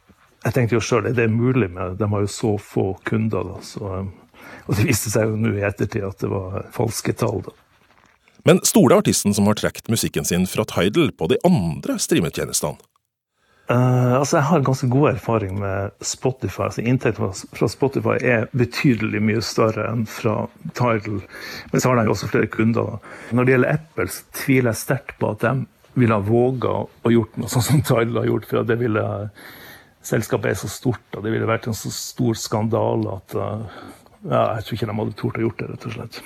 Jeg 0.46 0.54
tenkte 0.54 0.76
jo 0.76 0.84
sjøl, 0.84 1.08
er 1.08 1.16
det 1.16 1.26
mulig 1.32 1.68
med 1.74 1.96
De 1.98 2.06
har 2.12 2.22
jo 2.22 2.30
så 2.30 2.52
få 2.62 2.92
kunder, 3.08 3.48
da. 3.48 3.60
Så, 3.66 3.82
um, 3.82 4.12
og 4.66 4.76
det 4.78 4.86
viste 4.86 5.10
seg 5.10 5.30
jo 5.30 5.38
nå 5.40 5.56
i 5.56 5.64
ettertid 5.66 6.04
at 6.06 6.20
det 6.22 6.30
var 6.30 6.68
falske 6.74 7.16
tall, 7.18 7.42
da. 7.48 7.54
Men 8.46 8.60
stoler 8.62 9.00
artisten 9.00 9.34
som 9.34 9.48
har 9.50 9.58
trukket 9.58 9.88
musikken 9.90 10.24
sin 10.24 10.46
fra 10.46 10.62
Tidal 10.70 11.10
på 11.18 11.26
de 11.32 11.40
andre 11.48 11.96
streametjenestene? 11.98 12.78
Uh, 13.66 14.20
altså 14.20 14.36
jeg 14.36 14.46
har 14.46 14.62
ganske 14.62 14.86
god 14.86 15.08
erfaring 15.10 15.56
med 15.58 15.90
Spotify. 15.98 16.68
altså 16.68 16.84
Inntekten 16.86 17.32
fra 17.58 17.66
Spotify 17.68 18.14
er 18.22 18.46
betydelig 18.54 19.18
mye 19.18 19.42
større 19.42 19.88
enn 19.90 20.04
fra 20.06 20.44
Tidal. 20.78 21.24
Men 21.72 21.82
så 21.82 21.90
har 21.90 21.98
de 21.98 22.12
også 22.12 22.30
flere 22.30 22.46
kunder. 22.46 23.00
Når 23.34 23.44
det 23.48 23.56
gjelder 23.56 23.72
Apple, 23.80 24.06
så 24.06 24.38
tviler 24.44 24.70
jeg 24.70 24.82
sterkt 24.84 25.18
på 25.18 25.32
at 25.34 25.42
de 25.42 25.66
ville 25.96 26.16
ha 26.16 26.22
våga 26.22 26.72
å 26.86 27.12
gjort 27.12 27.38
noe 27.40 27.50
sånn 27.50 27.64
som 27.64 27.84
Tidal 27.84 28.20
har 28.20 28.30
gjort. 28.30 28.48
For 28.50 28.68
det 28.68 28.78
ville, 28.80 29.04
selskapet 30.06 30.52
er 30.52 30.58
så 30.60 30.70
stort 30.70 31.16
og 31.18 31.24
det 31.24 31.34
ville 31.34 31.48
vært 31.48 31.68
en 31.70 31.76
så 31.76 31.92
stor 31.94 32.36
skandale 32.38 33.18
at 33.18 33.36
uh, 33.38 33.78
ja, 34.26 34.42
jeg 34.56 34.66
tror 34.66 34.78
ikke 34.78 34.90
de 34.90 34.98
hadde 35.00 35.16
tort 35.20 35.38
å 35.38 35.46
gjort 35.46 35.62
det, 35.62 35.70
rett 35.72 35.88
og 35.88 35.96
slett. 35.96 36.20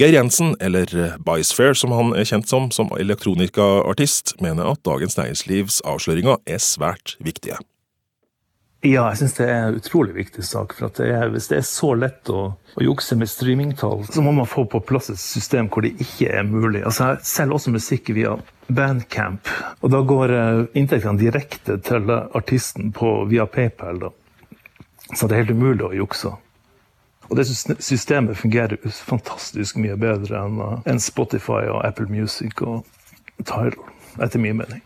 Geir 0.00 0.14
Jensen, 0.14 0.54
eller 0.64 0.88
Bicefair 1.26 1.74
som 1.76 1.92
han 1.92 2.14
er 2.16 2.24
kjent 2.24 2.48
som, 2.48 2.70
som 2.72 2.88
elektronikaartist, 2.96 4.38
mener 4.40 4.70
at 4.70 4.80
Dagens 4.86 5.18
Næringslivs 5.18 5.82
avsløringer 5.84 6.40
er 6.48 6.62
svært 6.64 7.18
viktige. 7.20 7.58
Ja, 8.80 9.10
jeg 9.10 9.18
syns 9.20 9.34
det 9.36 9.44
er 9.44 9.58
en 9.66 9.74
utrolig 9.76 10.14
viktig 10.16 10.42
sak. 10.48 10.72
for 10.72 10.88
det 10.96 11.10
er, 11.12 11.28
Hvis 11.28 11.48
det 11.48 11.58
er 11.58 11.66
så 11.68 11.92
lett 11.94 12.30
å, 12.32 12.54
å 12.56 12.84
jukse 12.84 13.16
med 13.16 13.28
streamingtall, 13.28 14.06
så 14.08 14.22
må 14.24 14.32
man 14.32 14.48
få 14.48 14.64
på 14.64 14.80
plass 14.80 15.10
et 15.12 15.20
system 15.20 15.68
hvor 15.68 15.84
det 15.84 16.00
ikke 16.00 16.30
er 16.32 16.48
mulig. 16.48 16.80
Altså, 16.84 17.10
Jeg 17.12 17.28
selger 17.28 17.54
også 17.54 17.74
musikk 17.74 18.08
via 18.16 18.38
Bandcamp, 18.68 19.48
og 19.82 19.92
da 19.92 20.00
går 20.00 20.32
uh, 20.32 20.64
inntektene 20.72 21.20
direkte 21.20 21.76
til 21.84 22.08
artisten 22.08 22.92
på, 22.96 23.26
via 23.28 23.44
PayPal. 23.44 24.00
da. 24.00 24.10
Så 25.12 25.28
det 25.28 25.36
er 25.36 25.44
helt 25.44 25.58
umulig 25.58 25.84
å 25.84 25.96
jukse. 26.00 26.32
Og 27.28 27.36
det 27.36 27.46
systemet 27.46 28.38
fungerer 28.38 28.80
fantastisk 28.90 29.76
mye 29.76 29.98
bedre 30.00 30.40
enn 30.88 31.02
Spotify 31.02 31.68
og 31.68 31.84
Apple 31.84 32.08
Music 32.08 32.62
og 32.64 32.86
Tidal, 33.44 33.76
etter 34.18 34.40
min 34.40 34.56
mening. 34.56 34.80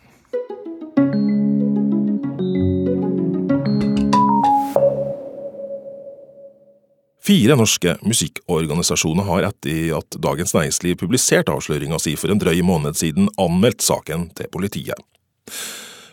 Fire 7.24 7.54
norske 7.56 7.94
musikkorganisasjoner 8.04 9.24
har 9.24 9.46
etter 9.48 9.94
at 9.96 10.16
Dagens 10.20 10.52
Næringsliv 10.52 10.98
publiserte 11.00 11.54
avsløringa 11.54 11.96
si 12.02 12.12
for 12.20 12.28
en 12.28 12.40
drøy 12.42 12.60
måned 12.66 12.98
siden, 13.00 13.30
anmeldt 13.40 13.80
saken 13.80 14.26
til 14.36 14.50
politiet. 14.52 15.00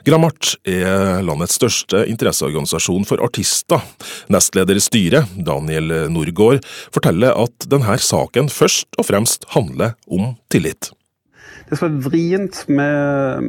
Gramart 0.07 0.55
er 0.63 1.19
landets 1.27 1.59
største 1.59 2.05
interesseorganisasjon 2.09 3.03
for 3.09 3.21
artister. 3.27 3.83
Nestleder 4.31 4.79
i 4.79 4.85
styret, 4.85 5.35
Daniel 5.35 5.91
Norgård, 6.09 6.63
forteller 6.95 7.35
at 7.43 7.67
denne 7.69 7.99
saken 7.99 8.47
først 8.49 8.95
og 8.95 9.11
fremst 9.11 9.45
handler 9.51 9.97
om 10.07 10.31
tillit. 10.49 10.93
Det 11.71 11.77
som 11.79 11.87
er 11.87 12.01
vrient 12.03 12.57
med, 12.67 13.45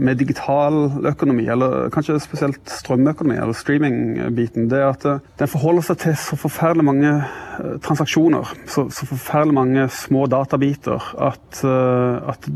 med 0.00 0.16
digital 0.16 0.78
økonomi, 1.10 1.44
eller 1.52 1.90
kanskje 1.92 2.16
spesielt 2.24 2.70
strømøkonomi, 2.72 3.36
eller 3.36 3.52
streaming-biten, 3.52 4.70
det 4.70 4.78
er 4.80 4.94
at 4.94 5.04
den 5.36 5.50
forholder 5.52 5.84
seg 5.90 5.98
til 6.00 6.14
så 6.16 6.38
forferdelig 6.40 6.86
mange 6.88 7.10
eh, 7.12 7.74
transaksjoner, 7.84 8.54
så, 8.64 8.86
så 8.88 9.08
forferdelig 9.10 9.58
mange 9.58 9.88
små 9.92 10.24
databiter, 10.32 11.04
at, 11.28 11.60
eh, 11.68 12.30
at 12.32 12.48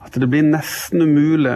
at 0.00 0.16
det 0.18 0.26
blir 0.32 0.42
nesten 0.42 1.04
umulig 1.04 1.52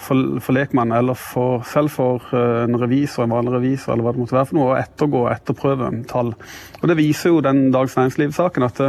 for, 0.00 0.38
for 0.40 0.56
lekmann, 0.56 0.94
eller 0.96 1.18
for, 1.18 1.64
selv 1.68 1.90
for 1.92 2.22
en 2.32 2.78
revisor, 2.80 3.26
en 3.26 3.34
vanlig 3.34 3.52
revisor, 3.52 3.92
eller 3.92 4.06
hva 4.06 4.14
det 4.14 4.22
måtte 4.22 4.36
være 4.38 4.48
for 4.48 4.56
noe, 4.56 4.68
å 4.70 4.78
ettergå 4.80 5.24
og 5.24 5.32
etterprøve 5.34 5.90
tall. 6.08 6.30
Og 6.80 6.86
Det 6.88 6.96
viser 6.96 7.34
jo 7.34 7.42
den 7.44 7.66
Dags 7.74 7.98
Næringsliv-saken 7.98 8.64
at, 8.64 8.80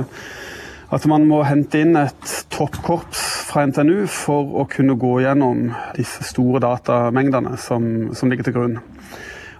at 0.94 1.06
man 1.10 1.25
må 1.27 1.41
hente 1.44 1.82
inn 1.84 1.98
et 2.00 2.34
toppkorps 2.53 3.24
fra 3.50 3.65
NTNU 3.67 4.06
for 4.12 4.53
å 4.62 4.67
kunne 4.72 4.96
gå 5.00 5.17
gjennom 5.25 5.72
disse 5.98 6.24
store 6.29 6.62
datamengdene 6.63 7.58
som, 7.60 8.08
som 8.15 8.32
ligger 8.32 8.48
til 8.48 8.56
grunn. 8.56 8.79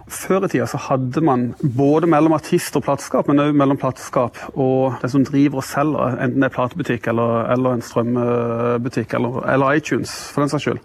Før 0.08 0.46
i 0.46 0.48
tida 0.48 0.64
så 0.68 0.80
hadde 0.80 1.20
man 1.20 1.50
både 1.60 2.08
mellom 2.08 2.32
artist 2.32 2.76
og 2.78 2.86
plateskap, 2.86 3.28
men 3.28 3.42
òg 3.42 3.56
mellom 3.60 3.76
plateskap 3.80 4.38
og 4.54 4.96
den 5.02 5.12
som 5.12 5.26
driver 5.28 5.60
og 5.60 5.68
selger, 5.68 6.16
enten 6.16 6.40
det 6.40 6.48
er 6.48 6.54
platebutikk 6.54 7.10
eller, 7.12 7.42
eller 7.52 7.76
en 7.76 7.84
strømbutikk 7.84 9.18
eller, 9.18 9.42
eller, 9.52 9.76
iTunes, 9.76 10.14
for 10.32 10.44
den 10.44 10.52
saks 10.52 10.64
skyld. 10.64 10.80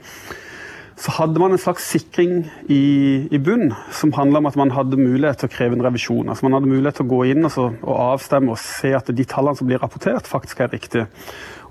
Så 0.99 1.11
hadde 1.17 1.41
man 1.41 1.55
en 1.55 1.61
slags 1.61 1.87
sikring 1.89 2.43
i, 2.69 3.27
i 3.33 3.39
bunn 3.41 3.71
som 3.93 4.13
handla 4.13 4.39
om 4.39 4.49
at 4.49 4.57
man 4.59 4.73
hadde 4.75 4.99
mulighet 4.99 5.41
til 5.41 5.49
å 5.49 5.53
kreve 5.53 5.77
en 5.77 5.85
revisjon. 5.85 6.29
Altså 6.29 6.45
Man 6.45 6.57
hadde 6.57 6.69
mulighet 6.69 6.99
til 6.99 7.07
å 7.07 7.13
gå 7.15 7.21
inn 7.31 7.47
og, 7.47 7.51
så, 7.53 7.65
og 7.81 8.01
avstemme 8.13 8.53
og 8.53 8.61
se 8.61 8.93
at 8.93 9.09
de 9.09 9.25
tallene 9.29 9.57
som 9.57 9.69
blir 9.69 9.81
rapportert, 9.81 10.29
faktisk 10.29 10.61
er 10.61 10.69
riktige. 10.73 11.07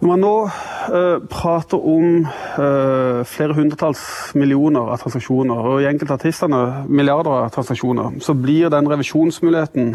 Når 0.02 0.11
man 0.11 0.25
nå 0.25 0.35
uh, 0.49 1.19
prater 1.31 1.79
om 1.79 2.25
uh, 2.26 3.23
flere 3.31 3.55
hundretalls 3.55 4.02
millioner 4.35 4.91
av 4.91 4.99
transaksjoner, 5.05 5.69
og 5.71 5.85
i 5.85 5.87
enkelte 5.87 6.17
artistene 6.19 6.62
milliarder 6.91 7.45
av 7.45 7.52
transaksjoner, 7.55 8.19
så 8.25 8.35
blir 8.35 8.73
den 8.75 8.91
revisjonsmuligheten 8.91 9.93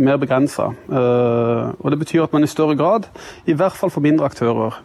mer 0.00 0.16
begrensa. 0.16 0.70
Eh, 0.88 1.66
og 1.76 1.90
det 1.92 1.98
betyr 2.00 2.22
at 2.24 2.32
man 2.32 2.46
i 2.46 2.48
større 2.48 2.78
grad, 2.80 3.04
i 3.44 3.52
hvert 3.52 3.76
fall 3.76 3.92
for 3.92 4.00
mindre 4.00 4.24
aktører, 4.24 4.78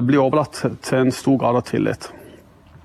blir 0.00 0.22
overlatt 0.22 0.56
til 0.56 0.96
en 1.02 1.12
stor 1.12 1.36
grad 1.40 1.58
av 1.60 1.66
tillit. 1.68 2.08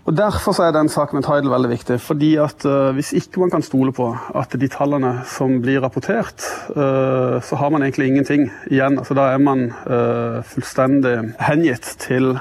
Og 0.05 0.13
Derfor 0.13 0.53
er 0.61 0.69
den 0.69 0.89
saken 0.89 1.17
med 1.17 1.25
Tidal 1.25 1.49
veldig 1.49 1.69
viktig. 1.71 1.95
fordi 2.01 2.35
at 2.37 2.65
uh, 2.65 2.93
Hvis 2.93 3.13
ikke 3.13 3.39
man 3.41 3.49
kan 3.49 3.63
stole 3.65 3.91
på 3.91 4.11
at 4.35 4.53
de 4.53 4.67
tallene 4.69 5.21
som 5.25 5.61
blir 5.61 5.81
rapportert, 5.81 6.45
uh, 6.77 7.41
så 7.41 7.57
har 7.57 7.69
man 7.73 7.81
egentlig 7.81 8.07
ingenting 8.07 8.51
igjen. 8.69 8.99
Altså, 8.99 9.17
da 9.17 9.31
er 9.33 9.41
man 9.41 9.71
uh, 9.89 10.43
fullstendig 10.45 11.33
hengitt 11.41 11.95
til, 11.99 12.37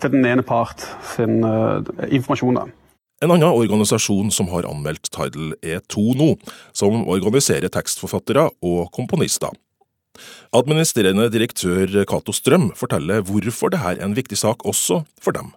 til, 0.00 0.10
den 0.12 0.26
ene 0.26 0.42
part 0.42 0.84
sin 1.14 1.40
informasjon. 2.10 2.60
Da. 2.60 2.66
En 3.24 3.32
annen 3.32 3.56
organisasjon 3.56 4.30
som 4.30 4.50
har 4.52 4.68
anmeldt 4.68 5.08
Tidal, 5.08 5.54
er 5.62 5.80
Tono, 5.88 6.34
som 6.76 7.08
organiserer 7.08 7.72
tekstforfattere 7.72 8.50
og 8.62 8.92
komponister. 8.92 9.56
Administrerende 10.52 11.30
direktør 11.32 12.04
Cato 12.04 12.32
Strøm 12.32 12.72
forteller 12.76 13.24
hvorfor 13.24 13.72
dette 13.72 13.96
er 13.96 14.04
en 14.04 14.16
viktig 14.16 14.36
sak 14.36 14.66
også 14.66 15.02
for 15.22 15.32
dem. 15.32 15.54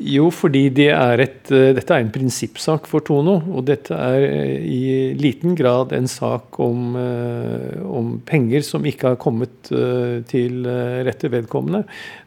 Jo, 0.00 0.30
fordi 0.32 0.64
det 0.72 0.88
er 0.90 1.20
et, 1.20 1.50
eh, 1.52 1.72
dette 1.76 1.94
er 1.94 2.00
en 2.02 2.10
prinsippsak 2.10 2.86
for 2.88 3.04
Tono. 3.04 3.36
Og 3.52 3.64
dette 3.68 3.92
er 3.92 4.24
eh, 4.24 4.64
i 4.64 5.12
liten 5.18 5.54
grad 5.54 5.92
en 5.92 6.08
sak 6.08 6.58
om, 6.58 6.96
eh, 6.96 7.78
om 7.84 8.16
penger 8.24 8.64
som 8.66 8.82
ikke 8.82 9.12
har 9.12 9.20
kommet 9.20 9.50
til 9.62 10.66
rette 11.06 11.28
vedkommende. 11.30 11.84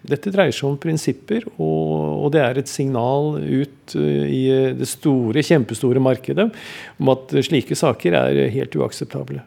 Dette 0.08 0.32
dreier 0.32 0.54
seg 0.56 0.70
om 0.70 0.78
prinsipper, 0.80 1.44
og, 1.58 2.26
og 2.26 2.32
det 2.34 2.42
er 2.42 2.60
et 2.62 2.72
signal 2.72 3.36
ut 3.42 3.96
i 3.96 4.74
det 4.78 4.88
store, 4.90 5.44
kjempestore 5.46 6.02
markedet 6.02 6.48
om 7.02 7.12
at 7.14 7.36
slike 7.46 7.76
saker 7.78 8.18
er 8.18 8.42
helt 8.56 8.78
uakseptable. 8.80 9.44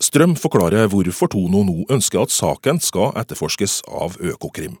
Strøm 0.00 0.36
forklarer 0.38 0.86
hvorfor 0.92 1.32
Tono 1.34 1.64
nå 1.66 1.80
ønsker 1.90 2.22
at 2.22 2.34
saken 2.34 2.78
skal 2.80 3.16
etterforskes 3.18 3.80
av 3.90 4.16
Økokrim. 4.22 4.78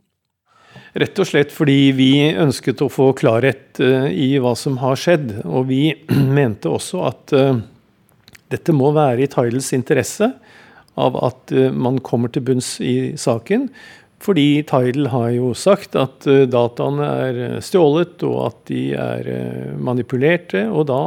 Rett 0.98 1.18
og 1.22 1.28
slett 1.28 1.52
fordi 1.54 1.92
vi 1.94 2.12
ønsket 2.32 2.80
å 2.82 2.88
få 2.90 3.12
klarhet 3.18 3.78
eh, 3.84 4.08
i 4.10 4.28
hva 4.42 4.54
som 4.58 4.80
har 4.82 4.98
skjedd. 4.98 5.30
Og 5.46 5.68
vi 5.68 5.82
mente 6.38 6.70
også 6.72 7.04
at 7.06 7.34
eh, 7.36 7.60
dette 8.50 8.74
må 8.74 8.90
være 8.96 9.22
i 9.22 9.30
Tidals 9.30 9.70
interesse 9.76 10.32
av 10.98 11.18
at 11.22 11.54
eh, 11.54 11.70
man 11.70 12.00
kommer 12.02 12.32
til 12.34 12.42
bunns 12.48 12.72
i 12.82 13.14
saken. 13.20 13.68
Fordi 14.24 14.64
Tidal 14.66 15.12
har 15.12 15.28
jo 15.36 15.52
sagt 15.54 15.94
at 15.94 16.26
dataene 16.50 17.10
er 17.28 17.36
stjålet, 17.62 18.18
og 18.26 18.40
at 18.48 18.64
de 18.66 18.80
er 18.98 19.28
manipulerte. 19.78 20.64
Og 20.66 20.88
da 20.90 21.02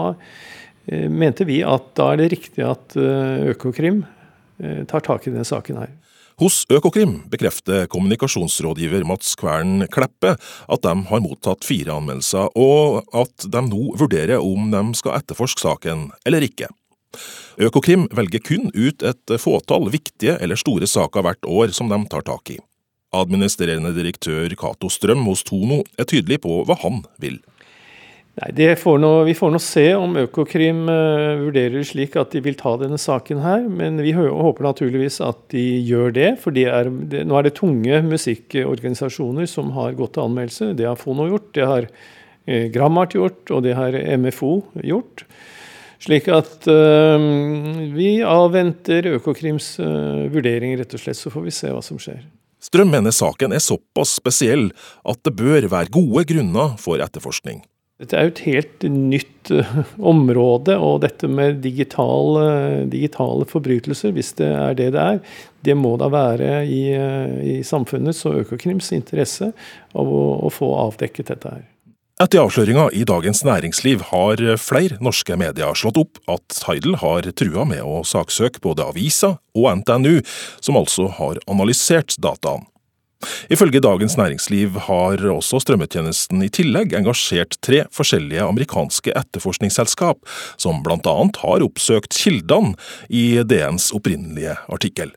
mente 1.11 1.43
vi 1.43 1.59
at 1.67 1.89
da 1.99 2.13
er 2.13 2.21
det 2.21 2.29
riktig 2.37 2.63
at 2.63 2.95
Økokrim 2.95 4.05
tar 4.87 5.03
tak 5.03 5.27
i 5.27 5.33
denne 5.33 5.43
saken 5.43 5.81
her. 5.83 5.91
Hos 6.41 6.63
Økokrim 6.73 7.19
bekrefter 7.29 7.83
kommunikasjonsrådgiver 7.93 9.03
Mats 9.05 9.35
Kvern 9.37 9.83
Kleppe 9.93 10.31
at 10.41 10.81
de 10.81 10.93
har 11.11 11.21
mottatt 11.21 11.67
fire 11.67 11.93
anmeldelser, 11.93 12.47
og 12.57 13.05
at 13.13 13.45
de 13.45 13.61
nå 13.67 13.91
vurderer 13.99 14.41
om 14.41 14.71
de 14.73 14.81
skal 14.97 15.19
etterforske 15.19 15.61
saken 15.61 16.07
eller 16.25 16.41
ikke. 16.47 16.71
Økokrim 17.61 18.07
velger 18.17 18.41
kun 18.41 18.71
ut 18.73 19.05
et 19.05 19.35
fåtall 19.37 19.85
viktige 19.93 20.39
eller 20.41 20.57
store 20.57 20.89
saker 20.89 21.27
hvert 21.27 21.45
år 21.45 21.77
som 21.77 21.93
de 21.93 22.01
tar 22.09 22.25
tak 22.25 22.55
i. 22.55 22.57
Administrerende 23.13 23.93
direktør 23.93 24.49
Cato 24.57 24.89
Strøm 24.89 25.21
hos 25.29 25.45
Tono 25.45 25.83
er 26.01 26.09
tydelig 26.09 26.41
på 26.41 26.63
hva 26.65 26.79
han 26.81 27.03
vil. 27.21 27.37
Nei, 28.39 28.69
får 28.79 28.99
noe, 29.03 29.25
Vi 29.27 29.33
får 29.35 29.51
nå 29.51 29.59
se 29.59 29.83
om 29.99 30.13
Økokrim 30.21 30.85
uh, 30.87 31.41
vurderer 31.41 31.83
slik 31.83 32.15
at 32.15 32.31
de 32.31 32.39
vil 32.45 32.55
ta 32.55 32.77
denne 32.79 32.99
saken 33.01 33.41
her. 33.43 33.65
Men 33.67 33.99
vi 33.99 34.13
håper 34.15 34.63
naturligvis 34.69 35.19
at 35.25 35.41
de 35.51 35.65
gjør 35.83 36.15
det. 36.15 36.29
For 36.39 36.55
de 36.55 36.63
er, 36.71 36.87
de, 37.11 37.25
nå 37.27 37.35
er 37.37 37.49
det 37.49 37.57
tunge 37.59 37.99
musikkorganisasjoner 38.07 39.49
som 39.51 39.73
har 39.75 39.97
gått 39.99 40.15
til 40.15 40.29
anmeldelse. 40.29 40.71
Det 40.79 40.87
har 40.87 40.99
Fono 40.99 41.27
gjort, 41.27 41.49
det 41.57 41.67
har 41.67 41.89
uh, 41.91 42.67
Grammart 42.71 43.17
gjort, 43.17 43.43
og 43.51 43.65
det 43.67 43.75
har 43.75 43.97
MFO 44.23 44.53
gjort. 44.79 45.25
Slik 46.01 46.29
at 46.31 46.69
uh, 46.71 47.19
vi 47.91 48.13
avventer 48.23 49.11
Økokrims 49.17 49.73
vurdering, 50.31 50.77
rett 50.79 50.95
og 50.95 51.03
slett. 51.03 51.19
Så 51.19 51.33
får 51.35 51.49
vi 51.49 51.53
se 51.57 51.73
hva 51.75 51.83
som 51.83 51.99
skjer. 51.99 52.23
Strøm 52.61 52.93
mener 52.93 53.11
saken 53.11 53.51
er 53.57 53.61
såpass 53.61 54.15
spesiell 54.21 54.69
at 55.03 55.19
det 55.25 55.33
bør 55.35 55.67
være 55.67 55.91
gode 55.91 56.23
grunner 56.29 56.77
for 56.79 57.01
etterforskning. 57.03 57.59
Dette 58.01 58.17
er 58.17 58.25
jo 58.25 58.31
et 58.31 58.39
helt 58.47 58.85
nytt 58.89 59.51
uh, 59.53 59.73
område, 60.11 60.73
og 60.73 61.03
dette 61.03 61.27
med 61.29 61.59
digital, 61.61 62.37
uh, 62.41 62.79
digitale 62.89 63.45
forbrytelser, 63.45 64.15
hvis 64.15 64.33
det 64.39 64.47
er 64.49 64.77
det 64.79 64.87
det 64.95 65.03
er, 65.03 65.19
det 65.61 65.75
må 65.77 65.93
da 66.01 66.07
være 66.09 66.63
i, 66.65 66.81
uh, 66.97 67.35
i 67.45 67.59
samfunnets 67.65 68.23
og 68.25 68.39
Økokrims 68.41 68.89
interesse 68.97 69.51
av 69.93 70.09
å, 70.09 70.23
å 70.41 70.49
få 70.49 70.71
avdekket 70.87 71.29
dette 71.35 71.53
her. 71.53 71.67
Etter 72.21 72.41
avsløringa 72.41 72.87
i 72.97 73.05
Dagens 73.05 73.41
Næringsliv 73.45 74.01
har 74.11 74.41
flere 74.61 74.97
norske 75.01 75.37
medier 75.41 75.77
slått 75.77 75.97
opp 76.01 76.19
at 76.29 76.57
Tidal 76.57 76.99
har 77.01 77.29
trua 77.37 77.65
med 77.69 77.81
å 77.85 78.01
saksøke 78.05 78.61
både 78.61 78.85
avisa 78.93 79.35
og 79.57 79.69
NTNU, 79.81 80.19
som 80.61 80.77
altså 80.77 81.07
har 81.17 81.41
analysert 81.49 82.17
dataene. 82.21 82.65
Ifølge 83.53 83.81
Dagens 83.83 84.17
Næringsliv 84.17 84.79
har 84.87 85.23
også 85.33 85.61
strømmetjenesten 85.63 86.43
i 86.45 86.51
tillegg 86.53 86.95
engasjert 86.97 87.57
tre 87.61 87.83
forskjellige 87.93 88.43
amerikanske 88.47 89.13
etterforskningsselskap, 89.13 90.21
som 90.57 90.83
blant 90.85 91.09
annet 91.09 91.41
har 91.43 91.65
oppsøkt 91.65 92.17
kildene 92.17 92.75
i 93.09 93.41
DNs 93.47 93.91
opprinnelige 93.97 94.57
artikkel. 94.71 95.13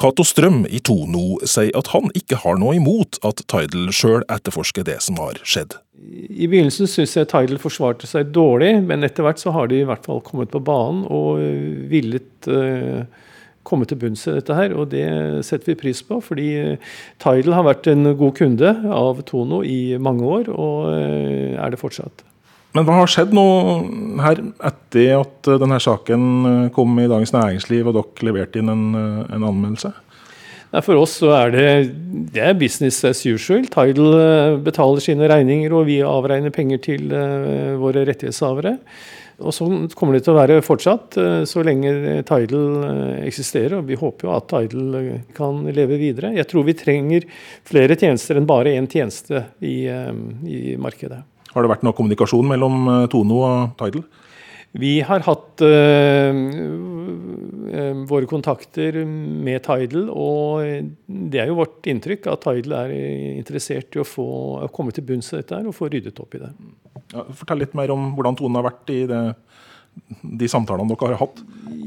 Cato 0.00 0.24
Strøm 0.24 0.64
i 0.72 0.80
Tono 0.84 1.36
sier 1.48 1.74
at 1.76 1.90
han 1.92 2.08
ikke 2.16 2.38
har 2.42 2.56
noe 2.60 2.76
imot 2.78 3.18
at 3.26 3.42
Tidal 3.50 3.90
sjøl 3.94 4.24
etterforsker 4.32 4.86
det 4.86 4.98
som 5.04 5.20
har 5.20 5.40
skjedd. 5.44 5.76
I 5.96 6.48
begynnelsen 6.48 6.88
syns 6.90 7.16
jeg 7.16 7.28
Tidal 7.30 7.60
forsvarte 7.60 8.08
seg 8.08 8.32
dårlig, 8.36 8.72
men 8.88 9.04
etter 9.06 9.26
hvert 9.26 9.42
så 9.42 9.52
har 9.56 9.70
de 9.70 9.82
i 9.82 9.88
hvert 9.88 10.04
fall 10.06 10.22
kommet 10.24 10.52
på 10.52 10.62
banen 10.64 11.04
og 11.12 11.40
villet 11.90 12.48
uh, 12.48 13.04
komme 13.66 13.86
til 13.88 13.98
bunns 14.00 14.24
i 14.28 14.36
dette 14.36 14.54
her, 14.56 14.74
og 14.76 14.90
det 14.92 15.06
setter 15.46 15.72
vi 15.72 15.80
pris 15.80 16.02
på. 16.06 16.20
Fordi 16.24 16.48
Tidal 17.22 17.56
har 17.56 17.66
vært 17.66 17.90
en 17.92 18.12
god 18.18 18.36
kunde 18.38 18.72
av 18.94 19.22
Tono 19.28 19.62
i 19.66 19.96
mange 20.02 20.26
år, 20.38 20.50
og 20.54 20.88
eh, 20.92 21.58
er 21.58 21.74
det 21.74 21.82
fortsatt. 21.82 22.24
Men 22.76 22.84
hva 22.84 22.98
har 23.00 23.08
skjedd 23.08 23.32
nå 23.36 23.46
her 24.20 24.42
etter 24.68 25.14
at 25.22 25.52
denne 25.62 25.78
saken 25.80 26.26
eh, 26.50 26.64
kom 26.76 26.98
i 27.00 27.08
Dagens 27.10 27.32
Næringsliv 27.36 27.88
og 27.88 27.96
dere 27.96 28.28
leverte 28.28 28.60
inn 28.60 28.72
en, 28.72 28.88
eh, 29.00 29.22
en 29.36 29.48
anmeldelse? 29.52 29.94
For 30.82 30.98
oss 30.98 31.14
så 31.22 31.30
er 31.32 31.52
det, 31.54 31.68
det 32.34 32.42
er 32.42 32.56
business 32.58 32.98
as 33.06 33.22
usual. 33.24 33.64
Tidal 33.72 34.58
betaler 34.66 35.00
sine 35.00 35.28
regninger, 35.30 35.72
og 35.72 35.86
vi 35.88 36.02
avregner 36.04 36.52
penger 36.52 36.82
til 36.84 37.06
våre 37.80 38.02
rettighetshavere. 38.04 38.74
Og 39.36 39.52
sånn 39.52 39.90
kommer 39.92 40.16
det 40.16 40.22
til 40.24 40.32
å 40.32 40.38
være 40.38 40.62
fortsatt 40.64 41.16
eh, 41.20 41.42
så 41.48 41.60
lenge 41.66 41.90
Tidal 42.24 42.84
eh, 42.88 43.24
eksisterer. 43.28 43.78
Og 43.78 43.88
vi 43.90 43.98
håper 44.00 44.28
jo 44.28 44.32
at 44.32 44.46
Tidal 44.48 44.96
eh, 45.00 45.24
kan 45.36 45.60
leve 45.76 45.98
videre. 46.00 46.32
Jeg 46.38 46.48
tror 46.48 46.64
vi 46.64 46.76
trenger 46.78 47.26
flere 47.66 47.98
tjenester 48.00 48.40
enn 48.40 48.48
bare 48.48 48.72
én 48.78 48.88
tjeneste 48.88 49.44
i, 49.60 49.84
i 49.84 50.76
markedet. 50.80 51.20
Har 51.52 51.64
det 51.64 51.72
vært 51.72 51.84
noe 51.84 51.96
kommunikasjon 51.96 52.48
mellom 52.48 52.88
Tono 53.12 53.42
og 53.44 53.76
Tidal? 53.80 54.06
Vi 54.76 54.98
har 55.08 55.22
hatt 55.24 55.62
uh, 55.64 56.36
våre 58.10 58.26
kontakter 58.28 58.98
med 59.08 59.62
Tidal, 59.64 60.10
og 60.12 60.90
det 61.06 61.40
er 61.40 61.48
jo 61.48 61.56
vårt 61.62 61.88
inntrykk 61.88 62.28
at 62.28 62.44
Tidal 62.44 62.74
er 62.82 62.92
interessert 63.38 63.96
i 63.96 64.02
å, 64.02 64.04
få, 64.04 64.26
å 64.66 64.68
komme 64.74 64.92
til 64.92 65.06
bunns 65.08 65.32
i 65.32 65.38
dette 65.38 65.62
og 65.64 65.76
få 65.76 65.88
ryddet 65.92 66.20
opp 66.20 66.36
i 66.36 66.42
det. 66.44 66.52
Ja, 67.14 67.24
fortell 67.38 67.62
litt 67.62 67.74
mer 67.78 67.92
om 67.94 68.10
hvordan 68.16 68.38
tonen 68.38 68.58
har 68.58 68.66
vært 68.66 68.90
i 68.94 69.00
det, 69.10 69.20
de 70.22 70.48
samtalene 70.50 70.90
dere 70.90 71.14
har 71.14 71.22
hatt. 71.22 71.42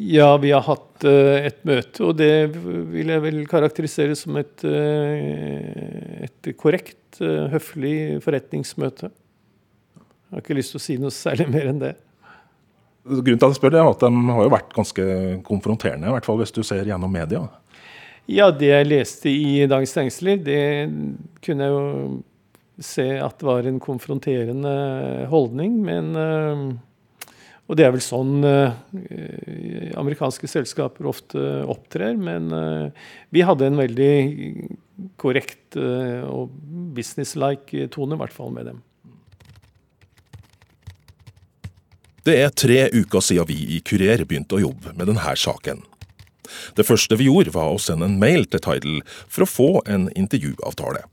Ja, 0.09 0.29
vi 0.41 0.53
har 0.55 0.63
hatt 0.65 1.05
uh, 1.05 1.37
et 1.43 1.59
møte, 1.67 2.03
og 2.07 2.17
det 2.21 2.31
vil 2.55 3.11
jeg 3.13 3.23
vel 3.25 3.41
karakterisere 3.49 4.15
som 4.17 4.39
et, 4.39 4.63
uh, 4.65 6.25
et 6.25 6.51
korrekt, 6.59 6.97
høflig 7.19 8.21
forretningsmøte. 8.23 9.09
Jeg 9.09 10.37
har 10.37 10.43
ikke 10.45 10.55
lyst 10.59 10.75
til 10.75 10.79
å 10.79 10.83
si 10.83 10.95
noe 11.01 11.13
særlig 11.13 11.49
mer 11.51 11.71
enn 11.71 11.81
det. 11.81 11.95
Grunnen 13.09 13.39
til 13.39 13.47
at 13.47 13.55
jeg 13.55 13.57
spør, 13.57 13.79
er 13.79 13.87
at 13.89 14.03
de 14.03 14.09
har 14.29 14.45
jo 14.45 14.53
vært 14.53 14.75
ganske 14.75 15.05
konfronterende, 15.47 16.07
i 16.07 16.13
hvert 16.13 16.27
fall 16.27 16.37
hvis 16.41 16.53
du 16.53 16.61
ser 16.63 16.87
gjennom 16.87 17.11
media. 17.11 17.41
Ja, 18.29 18.51
det 18.53 18.69
jeg 18.69 18.85
leste 18.85 19.31
i 19.31 19.65
Dagens 19.65 19.95
Næringsliv, 19.97 20.43
det 20.45 20.61
kunne 21.41 21.65
jeg 21.65 21.73
jo 21.73 21.85
se 22.83 23.07
at 23.19 23.39
det 23.39 23.47
var 23.47 23.67
en 23.67 23.79
konfronterende 23.83 24.75
holdning. 25.31 25.79
Men 25.85 26.15
eh, 26.15 26.63
Og 27.69 27.77
det 27.77 27.85
er 27.85 27.93
vel 27.93 28.01
sånn 28.01 28.41
eh, 28.47 29.93
amerikanske 29.99 30.49
selskaper 30.49 31.09
ofte 31.11 31.39
opptrer. 31.69 32.17
Men 32.17 32.51
eh, 32.55 33.07
vi 33.35 33.45
hadde 33.45 33.69
en 33.69 33.79
veldig 33.79 34.13
korrekt 35.21 35.77
og 35.79 36.49
businesslike 36.95 37.87
tone, 37.93 38.17
i 38.17 38.19
hvert 38.19 38.35
fall 38.35 38.49
med 38.51 38.67
dem. 38.67 38.81
Det 42.27 42.35
er 42.35 42.51
tre 42.51 42.81
uker 42.91 43.23
siden 43.23 43.47
vi 43.47 43.77
i 43.77 43.79
Kurer 43.85 44.25
begynte 44.27 44.57
å 44.57 44.65
jobbe 44.65 44.91
med 44.97 45.07
denne 45.07 45.35
saken. 45.39 45.85
Det 46.75 46.83
første 46.83 47.15
vi 47.15 47.29
gjorde, 47.29 47.53
var 47.55 47.71
å 47.71 47.79
sende 47.79 48.09
en 48.09 48.19
mail 48.19 48.43
til 48.49 48.59
Tidal 48.65 48.99
for 49.29 49.45
å 49.45 49.49
få 49.49 49.69
en 49.87 50.09
intervjuavtale. 50.17 51.05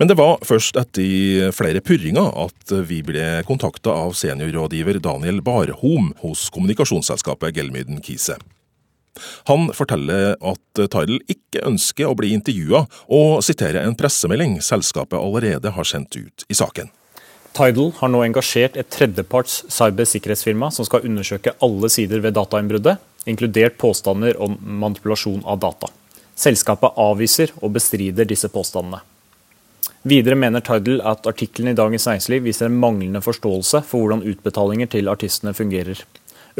Men 0.00 0.10
det 0.10 0.18
var 0.18 0.40
først 0.46 0.78
etter 0.80 1.52
flere 1.56 1.82
purringer 1.84 2.32
at 2.46 2.74
vi 2.88 3.02
ble 3.06 3.26
kontakta 3.48 3.94
av 3.94 4.16
seniorrådgiver 4.18 5.00
Daniel 5.04 5.42
Barhom 5.44 6.12
hos 6.24 6.48
kommunikasjonsselskapet 6.54 7.56
Gelmyden 7.56 8.02
Kise. 8.04 8.38
Han 9.48 9.70
forteller 9.72 10.34
at 10.44 10.60
Tidal 10.76 11.18
ikke 11.30 11.64
ønsker 11.64 12.10
å 12.10 12.16
bli 12.18 12.34
intervjua, 12.36 12.84
og 13.08 13.42
siterer 13.44 13.84
en 13.84 13.96
pressemelding 13.98 14.58
selskapet 14.64 15.18
allerede 15.18 15.72
har 15.72 15.88
sendt 15.88 16.18
ut 16.18 16.46
i 16.52 16.56
saken. 16.58 16.90
Tidal 17.56 17.94
har 18.02 18.12
nå 18.12 18.20
engasjert 18.26 18.76
et 18.76 18.90
tredjeparts 18.92 19.62
cybersikkerhetsfirma 19.72 20.68
som 20.74 20.84
skal 20.84 21.06
undersøke 21.08 21.54
alle 21.64 21.88
sider 21.92 22.20
ved 22.24 22.36
datainnbruddet, 22.36 23.00
inkludert 23.26 23.78
påstander 23.80 24.36
om 24.42 24.58
manipulasjon 24.60 25.40
av 25.48 25.62
data. 25.64 25.88
Selskapet 26.36 26.98
avviser 27.00 27.54
og 27.62 27.72
bestrider 27.78 28.28
disse 28.28 28.50
påstandene. 28.52 29.00
Videre 30.06 30.36
mener 30.38 30.62
Tidal 30.62 31.00
at 31.02 31.26
artikkelen 31.26 31.72
i 31.72 31.74
Dagens 31.74 32.04
Næringsliv 32.06 32.44
viser 32.44 32.68
en 32.68 32.76
manglende 32.78 33.18
forståelse 33.24 33.80
for 33.88 34.04
hvordan 34.04 34.22
utbetalinger 34.22 34.86
til 34.92 35.10
artistene 35.10 35.50
fungerer. 35.50 35.98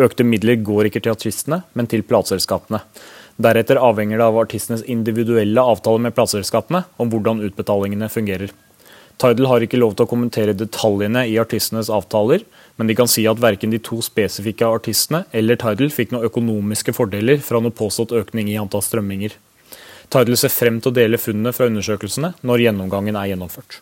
Økte 0.03 0.27
midler 0.27 0.59
går 0.67 0.89
ikke 0.89 1.05
til 1.05 1.15
artistene, 1.15 1.61
men 1.79 1.87
til 1.87 2.03
plateselskapene. 2.03 2.81
Deretter 3.39 3.79
avhenger 3.79 4.19
det 4.19 4.27
av 4.27 4.41
artistenes 4.43 4.83
individuelle 4.91 5.63
avtaler 5.63 6.03
med 6.09 6.17
plateselskapene 6.19 6.83
om 6.99 7.13
hvordan 7.13 7.45
utbetalingene 7.47 8.11
fungerer. 8.11 8.51
Tidal 9.23 9.47
har 9.53 9.63
ikke 9.63 9.79
lov 9.79 9.95
til 9.95 10.09
å 10.09 10.11
kommentere 10.11 10.57
detaljene 10.59 11.23
i 11.31 11.39
artistenes 11.39 11.87
avtaler, 11.87 12.43
men 12.77 12.91
de 12.91 12.99
kan 12.99 13.07
si 13.07 13.29
at 13.31 13.39
verken 13.41 13.71
de 13.71 13.79
to 13.79 14.03
spesifikke 14.03 14.67
artistene 14.67 15.23
eller 15.31 15.63
Tidal 15.63 15.95
fikk 15.95 16.17
noen 16.17 16.27
økonomiske 16.27 16.99
fordeler 16.99 17.39
fra 17.47 17.63
noe 17.63 17.71
påstått 17.71 18.17
økning 18.25 18.51
i 18.51 18.59
antall 18.59 18.83
strømminger. 18.83 19.39
Tidal 20.13 20.39
ser 20.39 20.53
frem 20.55 20.79
til 20.81 20.93
å 20.93 20.97
dele 20.97 21.19
funnene 21.19 21.53
fra 21.57 21.67
undersøkelsene 21.71 22.37
når 22.47 22.69
gjennomgangen 22.69 23.19
er 23.19 23.33
gjennomført. 23.33 23.81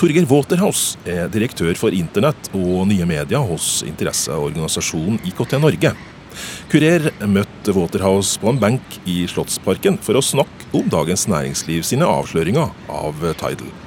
Torgeir 0.00 0.26
Waterhouse 0.28 0.98
er 1.08 1.30
direktør 1.32 1.76
for 1.78 1.94
internett 1.94 2.50
og 2.52 2.82
nye 2.90 3.06
medier 3.08 3.44
hos 3.46 3.78
interesseorganisasjonen 3.86 5.20
IKT 5.30 5.54
Norge. 5.62 5.94
Kurer 6.72 7.08
møtte 7.30 7.76
Waterhouse 7.76 8.40
på 8.42 8.50
en 8.50 8.60
benk 8.60 8.98
i 9.06 9.22
Slottsparken 9.30 10.00
for 10.02 10.18
å 10.18 10.24
snakke 10.24 10.68
om 10.74 10.90
Dagens 10.92 11.28
Næringsliv 11.30 11.86
sine 11.86 12.10
avsløringer 12.10 12.74
av 12.90 13.26
Tidal. 13.38 13.83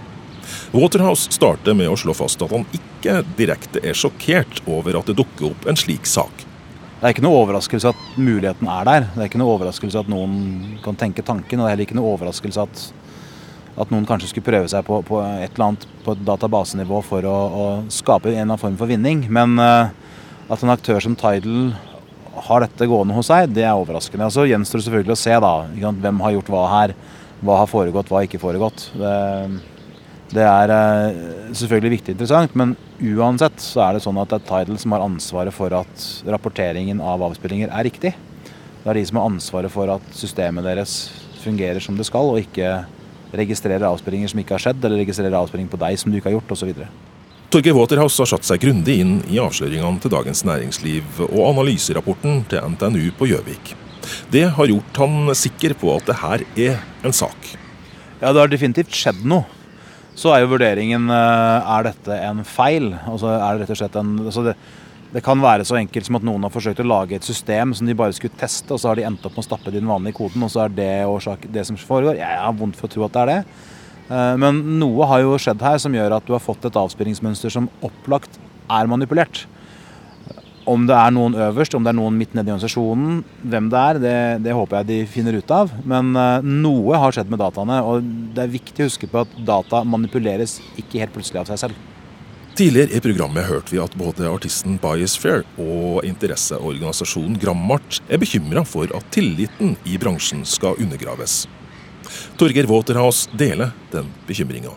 Waterhouse 0.76 1.32
starter 1.32 1.78
med 1.78 1.90
å 1.92 1.96
slå 2.00 2.16
fast 2.18 2.42
at 2.44 2.52
han 2.52 2.66
ikke 2.76 3.22
direkte 3.38 3.82
er 3.88 3.96
sjokkert 3.96 4.60
over 4.68 5.00
at 5.00 5.08
det 5.08 5.16
dukker 5.20 5.52
opp 5.52 5.68
en 5.70 5.80
slik 5.80 6.08
sak. 6.10 6.44
Det 6.98 7.06
er 7.06 7.14
ikke 7.14 7.24
noe 7.24 7.40
overraskelse 7.44 7.92
at 7.94 8.06
muligheten 8.18 8.68
er 8.74 8.88
der. 8.88 9.06
Det 9.14 9.22
er 9.22 9.30
ikke 9.30 9.40
noe 9.40 9.54
overraskelse 9.54 10.02
at 10.02 10.10
noen 10.12 10.80
kan 10.84 10.98
tenke 10.98 11.24
tanken. 11.26 11.60
Og 11.60 11.64
det 11.64 11.70
er 11.70 11.76
heller 11.76 11.88
ikke 11.88 12.00
noe 12.00 12.16
overraskelse 12.16 12.66
at 12.66 12.88
at 13.78 13.92
noen 13.94 14.08
kanskje 14.10 14.32
skulle 14.32 14.48
prøve 14.48 14.70
seg 14.72 14.82
på, 14.88 14.96
på 15.06 15.20
et 15.22 15.52
eller 15.52 15.68
annet 15.68 15.84
på 16.02 16.16
et 16.16 16.24
databasenivå 16.26 17.02
for 17.06 17.28
å, 17.30 17.36
å, 17.46 17.66
skape 17.94 18.32
en 18.32 18.34
eller 18.34 18.48
annen 18.48 18.62
form 18.62 18.78
for 18.80 18.90
vinning. 18.90 19.22
Men 19.30 19.54
uh, 19.62 19.92
at 20.50 20.64
en 20.66 20.74
aktør 20.74 20.98
som 21.04 21.14
Tidal 21.20 21.76
har 22.48 22.66
dette 22.66 22.88
gående 22.90 23.14
hos 23.14 23.30
seg, 23.30 23.52
det 23.54 23.66
er 23.66 23.78
overraskende. 23.78 24.32
Så 24.34 24.48
gjenstår 24.50 24.82
det 24.82 24.88
selvfølgelig 24.88 25.14
å 25.14 25.22
se 25.22 25.38
da, 25.46 25.54
hvem 26.02 26.26
har 26.26 26.36
gjort 26.38 26.52
hva 26.54 26.66
her. 26.74 26.98
Hva 27.46 27.60
har 27.62 27.70
foregått, 27.70 28.10
hva 28.10 28.18
har 28.18 28.26
ikke 28.26 28.42
foregått. 28.42 28.88
Det, 28.98 29.14
det 30.34 30.44
er 30.44 30.72
uh, 30.74 31.52
selvfølgelig 31.56 31.94
viktig 31.98 32.16
interessant, 32.16 32.56
men 32.60 32.76
uansett 33.00 33.62
så 33.64 33.86
er 33.86 33.96
det 33.96 34.04
sånn 34.04 34.20
at 34.20 34.34
det 34.34 34.42
er 34.42 34.48
Tidal 34.50 34.80
som 34.82 34.96
har 34.96 35.06
ansvaret 35.06 35.56
for 35.56 35.74
at 35.78 36.08
rapporteringen 36.28 37.00
av 37.00 37.24
avspillinger 37.30 37.72
er 37.72 37.88
riktig. 37.88 38.12
Det 38.84 38.92
er 38.92 39.00
de 39.00 39.06
som 39.08 39.22
har 39.22 39.30
ansvaret 39.32 39.72
for 39.72 39.92
at 39.92 40.14
systemet 40.16 40.68
deres 40.68 41.00
fungerer 41.44 41.80
som 41.84 41.96
det 41.98 42.08
skal, 42.10 42.34
og 42.34 42.42
ikke 42.44 42.82
registrerer 43.38 43.88
avspillinger 43.88 44.32
som 44.32 44.42
ikke 44.42 44.56
har 44.58 44.66
skjedd, 44.68 44.84
eller 44.84 45.04
registrerer 45.04 45.40
avspilling 45.40 45.70
på 45.72 45.80
deg 45.80 46.00
som 46.00 46.12
du 46.12 46.20
ikke 46.20 46.32
har 46.32 46.38
gjort, 46.38 46.56
osv. 46.56 46.74
Torgeir 47.48 47.76
Waterhouse 47.78 48.20
har 48.20 48.28
satt 48.28 48.48
seg 48.48 48.60
grundig 48.60 48.98
inn 49.00 49.18
i 49.32 49.40
avsløringene 49.40 50.04
til 50.04 50.12
Dagens 50.12 50.44
Næringsliv 50.48 51.22
og 51.30 51.44
analyserapporten 51.54 52.42
til 52.52 52.74
NTNU 52.74 53.06
på 53.16 53.30
Gjøvik. 53.32 53.72
Det 54.32 54.44
har 54.56 54.72
gjort 54.72 55.00
han 55.00 55.32
sikker 55.36 55.76
på 55.80 55.94
at 55.96 56.10
det 56.10 56.18
her 56.20 56.44
er 56.68 56.82
en 57.08 57.16
sak. 57.16 57.54
Ja, 58.20 58.34
det 58.34 58.42
har 58.42 58.52
definitivt 58.52 58.96
skjedd 58.96 59.24
noe. 59.28 59.46
Så 60.18 60.34
er 60.34 60.42
jo 60.42 60.52
vurderingen 60.56 61.12
eh, 61.14 61.72
er 61.78 61.88
dette 61.92 62.20
en 62.26 62.44
feil. 62.48 62.90
Altså 63.06 63.32
er 63.36 63.48
det 63.54 63.64
rett 63.66 63.74
og 63.76 63.82
slett 63.84 63.98
en, 64.02 64.14
altså 64.26 64.44
det, 64.48 64.56
det 65.14 65.22
kan 65.26 65.40
være 65.44 65.66
så 65.68 65.78
enkelt 65.78 66.08
som 66.10 66.18
at 66.20 66.26
noen 66.26 66.48
har 66.48 66.54
forsøkt 66.54 66.82
å 66.82 66.88
lage 66.88 67.20
et 67.20 67.28
system 67.28 67.76
som 67.78 67.88
de 67.88 67.96
bare 67.98 68.16
skulle 68.18 68.36
teste, 68.40 68.72
og 68.74 68.82
så 68.82 68.92
har 68.92 69.00
de 69.00 69.06
endt 69.08 69.26
opp 69.28 69.38
med 69.38 69.46
å 69.46 69.48
stappe 69.48 69.74
den 69.74 69.88
vanlige 69.90 70.18
koden, 70.18 70.44
og 70.44 70.52
så 70.54 70.66
er 70.66 70.74
det 70.74 70.92
årsak, 71.08 71.46
det 71.54 71.68
som 71.70 71.78
foregår. 71.80 72.18
Jeg 72.20 72.42
har 72.42 72.58
vondt 72.58 72.80
for 72.80 72.90
å 72.90 72.96
tro 72.96 73.06
at 73.06 73.14
det 73.16 73.24
er 73.24 73.32
det. 73.32 73.42
Eh, 74.08 74.34
men 74.42 74.64
noe 74.82 75.08
har 75.12 75.22
jo 75.24 75.38
skjedd 75.42 75.64
her 75.64 75.78
som 75.84 75.96
gjør 75.96 76.18
at 76.18 76.28
du 76.28 76.34
har 76.36 76.44
fått 76.44 76.66
et 76.68 76.82
avspillingsmønster 76.82 77.54
som 77.54 77.70
opplagt 77.86 78.42
er 78.74 78.90
manipulert. 78.90 79.46
Om 80.68 80.88
det 80.90 80.96
er 81.00 81.14
noen 81.16 81.36
øverst, 81.48 81.76
om 81.78 81.86
det 81.86 81.94
er 81.94 81.96
noen 81.96 82.18
midt 82.20 82.34
nede 82.36 82.50
i 82.50 82.54
organisasjonen, 82.54 83.22
hvem 83.48 83.70
det 83.72 83.82
er, 83.82 84.00
det, 84.04 84.16
det, 84.44 84.56
håper 84.56 84.82
jeg 84.82 84.90
de 84.90 84.98
finner 85.08 85.38
ut 85.40 85.54
av. 85.56 85.72
Men 85.88 86.10
uh, 86.18 86.44
noe 86.44 87.00
har 87.00 87.16
skjedd 87.16 87.32
med 87.32 87.40
dataene, 87.40 87.78
og 87.88 88.10
det 88.36 88.44
er 88.44 88.56
viktig 88.58 88.84
å 88.84 88.90
huske 88.90 89.08
på 89.12 89.22
at 89.24 89.38
data 89.48 89.86
manipuleres 89.88 90.58
ikke 90.76 91.06
helt 91.06 91.16
plutselig 91.16 91.46
av 91.46 91.54
seg 91.54 91.62
selv. 91.68 91.86
Tidligere 92.58 92.98
i 92.98 93.04
programmet 93.06 93.46
hørte 93.46 93.70
vi 93.70 93.80
at 93.80 93.94
både 93.96 94.26
artisten 94.26 94.80
Biosphere 94.82 95.44
og 95.62 96.02
interesseorganisasjonen 96.08 97.38
Grammart 97.38 98.00
er 98.10 98.18
bekymra 98.18 98.64
for 98.66 98.90
at 98.98 99.06
tilliten 99.14 99.76
i 99.86 100.00
bransjen 100.02 100.42
skal 100.42 100.80
undergraves. 100.82 101.44
Torgeir 102.40 102.66
Waterhouse 102.66 103.30
deler 103.38 103.76
den 103.94 104.10
bekymringa. 104.26 104.74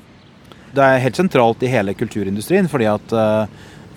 Det 0.76 0.84
er 0.84 1.00
helt 1.02 1.18
sentralt 1.18 1.64
i 1.64 1.70
hele 1.72 1.96
kulturindustrien, 1.96 2.68
fordi 2.70 2.86
at 2.92 3.16
uh, 3.16 3.48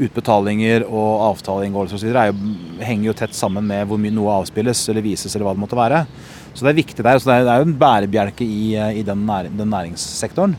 utbetalinger 0.01 0.87
og 0.87 1.25
avtaleinngåelser 1.29 1.99
osv. 1.99 2.39
henger 2.81 3.07
jo 3.09 3.17
tett 3.17 3.35
sammen 3.37 3.65
med 3.69 3.85
hvor 3.87 3.99
mye 4.01 4.13
noe 4.13 4.39
avspilles 4.39 4.81
eller 4.89 5.05
vises 5.05 5.35
eller 5.35 5.45
hva 5.47 5.53
det 5.53 5.63
måtte 5.63 5.77
være. 5.77 6.05
Så 6.53 6.65
det 6.65 6.73
er 6.73 6.79
viktig 6.81 7.05
der. 7.05 7.19
Så 7.19 7.29
det 7.29 7.37
er, 7.41 7.61
jo 7.61 7.67
en 7.67 7.77
bærebjelke 7.77 8.45
i, 8.45 8.73
eh, 8.77 8.99
i 9.01 9.03
den, 9.05 9.25
næring, 9.27 9.57
den 9.57 9.69
næringssektoren. 9.73 10.55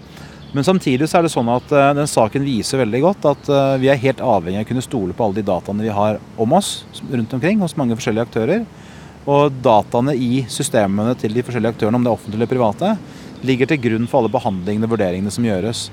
Men 0.54 0.66
samtidig 0.66 1.08
så 1.10 1.18
er 1.18 1.26
det 1.26 1.32
sånn 1.34 1.50
at 1.50 1.72
uh, 1.74 1.90
den 1.98 2.06
saken 2.06 2.44
viser 2.46 2.78
veldig 2.78 3.00
godt 3.02 3.24
at 3.26 3.48
uh, 3.50 3.74
vi 3.82 3.88
er 3.90 3.98
helt 3.98 4.20
avhengig 4.22 4.60
av 4.60 4.66
å 4.68 4.68
kunne 4.68 4.84
stole 4.86 5.16
på 5.16 5.26
alle 5.26 5.40
de 5.40 5.46
dataene 5.48 5.82
vi 5.82 5.90
har 5.90 6.20
om 6.38 6.54
oss 6.54 6.84
rundt 7.10 7.34
omkring 7.34 7.58
hos 7.64 7.74
mange 7.80 7.96
forskjellige 7.98 8.28
aktører. 8.28 8.62
Og 9.26 9.56
dataene 9.64 10.14
i 10.14 10.44
systemene 10.52 11.16
til 11.18 11.34
de 11.34 11.42
forskjellige 11.42 11.74
aktørene, 11.74 11.98
om 11.98 12.06
det 12.06 12.12
er 12.12 12.18
offentlige 12.20 12.38
eller 12.38 12.52
private, 12.52 12.92
ligger 13.44 13.70
til 13.70 13.82
grunn 13.88 14.06
for 14.06 14.20
alle 14.20 14.32
behandlingene 14.32 14.86
og 14.86 14.94
vurderingene 14.94 15.34
som 15.34 15.48
gjøres. 15.48 15.88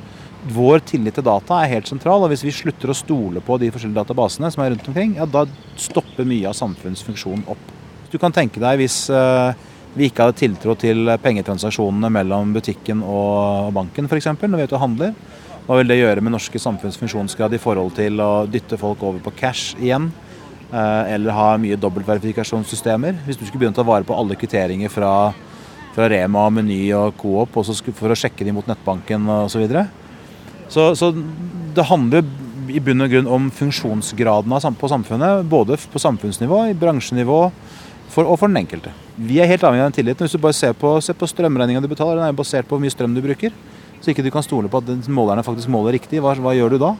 Vår 0.49 0.82
tillit 0.89 1.13
til 1.13 1.25
data 1.25 1.60
er 1.62 1.69
helt 1.75 1.89
sentral, 1.89 2.23
og 2.25 2.32
hvis 2.32 2.41
vi 2.41 2.54
slutter 2.56 2.89
å 2.89 2.97
stole 2.97 3.43
på 3.45 3.60
de 3.62 3.69
forskjellige 3.69 4.01
databasene 4.01 4.49
som 4.49 4.63
er 4.63 4.71
rundt 4.73 4.88
omkring, 4.89 5.13
ja, 5.19 5.27
da 5.30 5.45
stopper 5.77 6.25
mye 6.25 6.49
av 6.49 6.58
samfunnsfunksjonen 6.58 7.45
opp. 7.51 7.67
Du 8.10 8.17
kan 8.19 8.34
tenke 8.34 8.60
deg 8.60 8.82
hvis 8.82 9.04
uh, 9.13 9.54
vi 9.93 10.10
ikke 10.10 10.25
hadde 10.25 10.39
tiltro 10.39 10.73
til 10.80 11.13
pengetransaksjonene 11.21 12.10
mellom 12.12 12.56
butikken 12.58 13.04
og 13.06 13.69
banken 13.75 14.10
f.eks. 14.10 14.32
når 14.34 14.58
vi 14.58 14.65
er 14.65 14.71
ute 14.71 14.80
og 14.80 14.86
handler. 14.88 15.13
Hva 15.67 15.77
vil 15.77 15.93
det 15.93 15.99
gjøre 15.99 16.25
med 16.25 16.34
norske 16.34 16.60
samfunnsfunksjonsgrad 16.60 17.54
i 17.54 17.62
forhold 17.62 17.93
til 18.01 18.17
å 18.23 18.32
dytte 18.49 18.82
folk 18.82 19.06
over 19.06 19.21
på 19.21 19.36
cash 19.38 19.77
igjen? 19.77 20.10
Eh, 20.71 21.13
eller 21.13 21.38
ha 21.38 21.47
mye 21.62 21.77
dobbeltverifikasjonssystemer. 21.80 23.21
Hvis 23.27 23.38
du 23.38 23.45
skulle 23.45 23.62
begynne 23.62 23.77
å 23.77 23.82
ta 23.84 23.88
vare 23.88 24.08
på 24.08 24.17
alle 24.17 24.39
kvitteringer 24.39 24.91
fra, 24.91 25.12
fra 25.93 26.10
Rema, 26.12 26.49
Meny 26.49 26.86
og 26.97 27.13
Coop 27.21 27.62
for 27.62 28.15
å 28.15 28.17
sjekke 28.17 28.47
dem 28.47 28.58
mot 28.58 28.67
nettbanken 28.71 29.30
osv. 29.43 29.67
Så, 30.72 30.92
så 30.96 31.12
det 31.76 31.88
handler 31.90 32.24
i 32.72 32.80
bunn 32.84 33.04
og 33.04 33.12
grunn 33.12 33.28
om 33.28 33.50
funksjonsgraden 33.52 34.76
på 34.80 34.90
samfunnet. 34.92 35.46
Både 35.52 35.78
på 35.92 36.00
samfunnsnivå, 36.00 36.64
i 36.72 36.78
bransjenivå 36.78 37.40
for, 38.12 38.26
og 38.26 38.40
for 38.40 38.48
den 38.48 38.62
enkelte. 38.64 38.94
Vi 39.16 39.40
er 39.42 39.50
helt 39.52 39.64
avhengig 39.68 39.84
av 39.84 39.92
den 39.92 40.00
tilliten. 40.00 40.28
Hvis 40.28 40.38
du 40.38 40.44
bare 40.44 40.58
ser 40.58 40.76
på, 40.78 40.96
ser 41.04 41.18
på 41.20 41.30
strømregninga 41.30 41.84
du 41.84 41.90
betaler, 41.92 42.20
den 42.20 42.30
er 42.30 42.38
basert 42.38 42.68
på 42.68 42.78
hvor 42.78 42.84
mye 42.84 42.94
strøm 42.94 43.16
du 43.16 43.24
bruker. 43.24 43.56
Så 44.02 44.14
ikke 44.14 44.26
du 44.26 44.32
kan 44.34 44.46
stole 44.46 44.72
på 44.72 44.82
at 44.82 45.10
målerne 45.12 45.46
faktisk 45.46 45.72
måler 45.72 45.98
riktig. 45.98 46.24
Hva, 46.24 46.34
hva 46.40 46.56
gjør 46.58 46.76
du 46.76 46.82
da? 46.82 46.96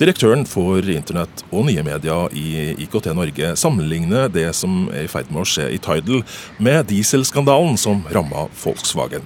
Direktøren 0.00 0.42
for 0.48 0.84
internett 0.92 1.44
og 1.50 1.66
nye 1.68 1.82
medier 1.86 2.34
i 2.36 2.74
IKT 2.84 3.10
Norge 3.16 3.54
sammenligner 3.56 4.28
det 4.32 4.50
som 4.56 4.88
er 4.92 5.06
i 5.06 5.10
ferd 5.12 5.30
med 5.32 5.44
å 5.44 5.48
skje 5.48 5.70
i 5.72 5.80
Tidal, 5.82 6.24
med 6.58 6.90
dieselskandalen 6.90 7.78
som 7.80 8.02
ramma 8.12 8.48
Volkswagen. 8.64 9.24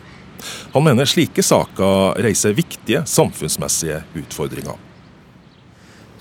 Han 0.74 0.84
mener 0.86 1.08
slike 1.08 1.44
saker 1.44 2.20
reiser 2.24 2.56
viktige 2.56 3.04
samfunnsmessige 3.08 4.02
utfordringer. 4.22 4.80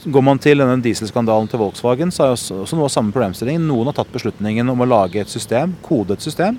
Går 0.03 0.23
man 0.25 0.39
til 0.41 0.59
denne 0.59 0.81
dieselskandalen 0.83 1.47
til 1.47 1.61
Volkswagen, 1.61 2.09
så 2.11 2.25
er 2.25 2.33
også, 2.33 2.57
også 2.65 2.75
noe 2.75 2.89
av 2.89 2.91
samme 2.91 3.13
problemstilling. 3.15 3.61
Noen 3.63 3.87
har 3.87 3.95
tatt 4.01 4.11
beslutningen 4.11 4.67
om 4.73 4.83
å 4.83 4.87
lage 4.89 5.21
et 5.21 5.31
system, 5.31 5.77
kodet 5.85 6.19
system, 6.23 6.57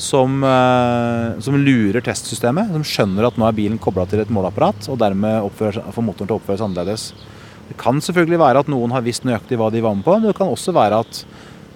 som, 0.00 0.38
eh, 0.44 1.40
som, 1.44 1.58
lurer 1.60 2.00
testsystemet. 2.00 2.72
Som 2.72 2.86
skjønner 2.86 3.28
at 3.28 3.36
nå 3.36 3.44
er 3.48 3.58
bilen 3.58 3.80
kobla 3.82 4.06
til 4.08 4.22
et 4.24 4.32
måleapparat, 4.32 4.88
og 4.88 4.96
dermed 5.02 5.44
oppfører, 5.44 5.92
får 5.92 6.06
motoren 6.06 6.30
til 6.30 6.38
å 6.38 6.40
oppføres 6.40 6.64
annerledes. 6.64 7.10
Det 7.68 7.76
kan 7.78 8.00
selvfølgelig 8.00 8.40
være 8.40 8.64
at 8.64 8.72
noen 8.72 8.96
har 8.96 9.04
visst 9.04 9.28
nøyaktig 9.28 9.60
hva 9.60 9.68
de 9.70 9.84
var 9.84 9.94
med 9.94 10.06
på, 10.06 10.16
men 10.16 10.30
det 10.30 10.38
kan 10.38 10.48
også 10.50 10.72
være 10.74 11.04
at 11.04 11.24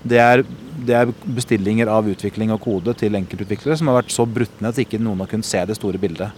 det 0.09 0.21
er, 0.21 0.45
det 0.87 0.95
er 0.99 1.13
bestillinger 1.37 1.91
av 1.93 2.09
utvikling 2.11 2.53
og 2.55 2.63
kode 2.65 2.95
til 2.99 3.15
enkeltutviklere 3.19 3.77
som 3.79 3.91
har 3.91 4.01
vært 4.01 4.15
så 4.15 4.27
brutt 4.27 4.61
ned 4.61 4.73
at 4.73 4.81
ikke 4.83 5.03
noen 5.03 5.23
har 5.23 5.31
kunnet 5.31 5.49
se 5.49 5.63
det 5.69 5.77
store 5.79 6.01
bildet. 6.03 6.35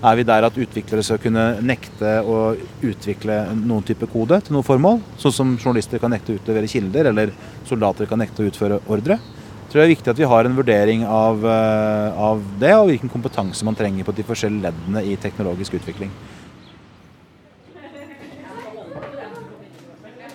Er 0.00 0.16
vi 0.16 0.24
der 0.24 0.46
at 0.46 0.56
utviklere 0.56 1.04
skal 1.04 1.18
kunne 1.20 1.44
nekte 1.60 2.14
å 2.24 2.54
utvikle 2.88 3.42
noen 3.58 3.84
type 3.84 4.08
kode 4.08 4.38
til 4.46 4.56
noe 4.56 4.64
formål? 4.64 5.02
Sånn 5.20 5.34
som 5.36 5.50
journalister 5.58 6.00
kan 6.00 6.14
nekte 6.14 6.32
å 6.32 6.38
utlevere 6.38 6.70
kilder, 6.70 7.10
eller 7.10 7.34
soldater 7.68 8.08
kan 8.08 8.22
nekte 8.22 8.40
å 8.40 8.48
utføre 8.48 8.80
ordre? 8.88 9.18
Jeg 9.20 9.74
tror 9.74 9.82
det 9.82 9.84
er 9.84 9.92
viktig 9.92 10.10
at 10.10 10.18
vi 10.18 10.30
har 10.32 10.46
en 10.48 10.56
vurdering 10.56 11.04
av, 11.06 11.44
eh, 11.46 12.16
av 12.16 12.40
det, 12.58 12.72
og 12.74 12.88
hvilken 12.88 13.12
kompetanse 13.12 13.62
man 13.62 13.76
trenger 13.78 14.08
på 14.08 14.16
de 14.16 14.24
forskjellige 14.26 14.64
leddene 14.70 15.04
i 15.04 15.18
teknologisk 15.20 15.76
utvikling. 15.78 16.10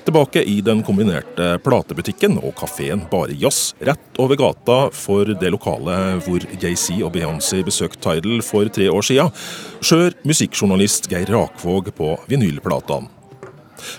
Tilbake 0.05 0.43
i 0.43 0.59
den 0.61 0.83
kombinerte 0.85 1.55
platebutikken 1.65 2.35
og 2.37 2.53
kafeen 2.59 3.01
Bare 3.09 3.33
Jazz 3.41 3.73
rett 3.81 4.19
over 4.21 4.37
gata 4.37 4.77
for 4.93 5.31
det 5.41 5.49
lokale 5.49 5.95
hvor 6.21 6.45
Jay-Z 6.61 6.99
og 6.99 7.15
Beyoncé 7.15 7.63
besøkte 7.65 8.03
Tidal 8.05 8.43
for 8.45 8.69
tre 8.69 8.85
år 8.93 9.07
siden, 9.07 9.33
skjør 9.81 10.13
musikkjournalist 10.29 11.09
Geir 11.09 11.33
Rakvåg 11.33 11.89
på 11.97 12.11
vinylplatene. 12.29 13.09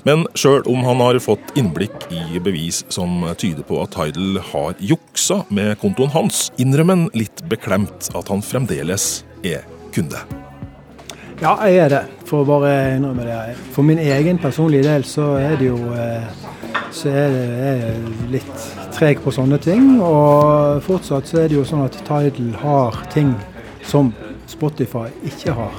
Men 0.06 0.24
sjøl 0.38 0.62
om 0.70 0.86
han 0.86 1.02
har 1.02 1.18
fått 1.22 1.52
innblikk 1.58 2.06
i 2.14 2.38
bevis 2.38 2.84
som 2.86 3.26
tyder 3.34 3.66
på 3.66 3.82
at 3.82 3.98
Tidal 3.98 4.38
har 4.54 4.78
juksa 4.78 5.42
med 5.50 5.74
kontoen 5.82 6.14
hans, 6.14 6.52
innrømmer 6.54 7.02
han 7.02 7.08
litt 7.18 7.42
beklemt 7.50 8.12
at 8.14 8.30
han 8.30 8.46
fremdeles 8.46 9.24
er 9.42 9.66
kunde. 9.90 10.22
Ja, 11.36 11.52
jeg 11.68 11.76
er 11.84 11.90
det, 11.92 12.02
for 12.24 12.40
å 12.40 12.48
bare 12.48 12.96
innrømme 12.96 13.26
det. 13.26 13.56
For 13.74 13.84
min 13.84 13.98
egen 14.00 14.38
personlige 14.40 14.86
del 14.86 15.04
så 15.04 15.34
er 15.36 15.58
det 15.60 15.68
jo 15.68 15.76
eh, 15.92 16.24
så 16.96 17.12
er 17.12 17.34
jeg 17.36 18.30
litt 18.32 18.64
treg 18.96 19.20
på 19.20 19.34
sånne 19.34 19.58
ting. 19.60 19.98
Og 20.00 20.80
fortsatt 20.86 21.28
så 21.28 21.42
er 21.42 21.52
det 21.52 21.58
jo 21.58 21.66
sånn 21.68 21.84
at 21.84 22.00
Tidal 22.08 22.54
har 22.62 23.02
ting 23.12 23.34
som 23.84 24.14
Spotify 24.48 25.10
ikke 25.28 25.52
har. 25.58 25.76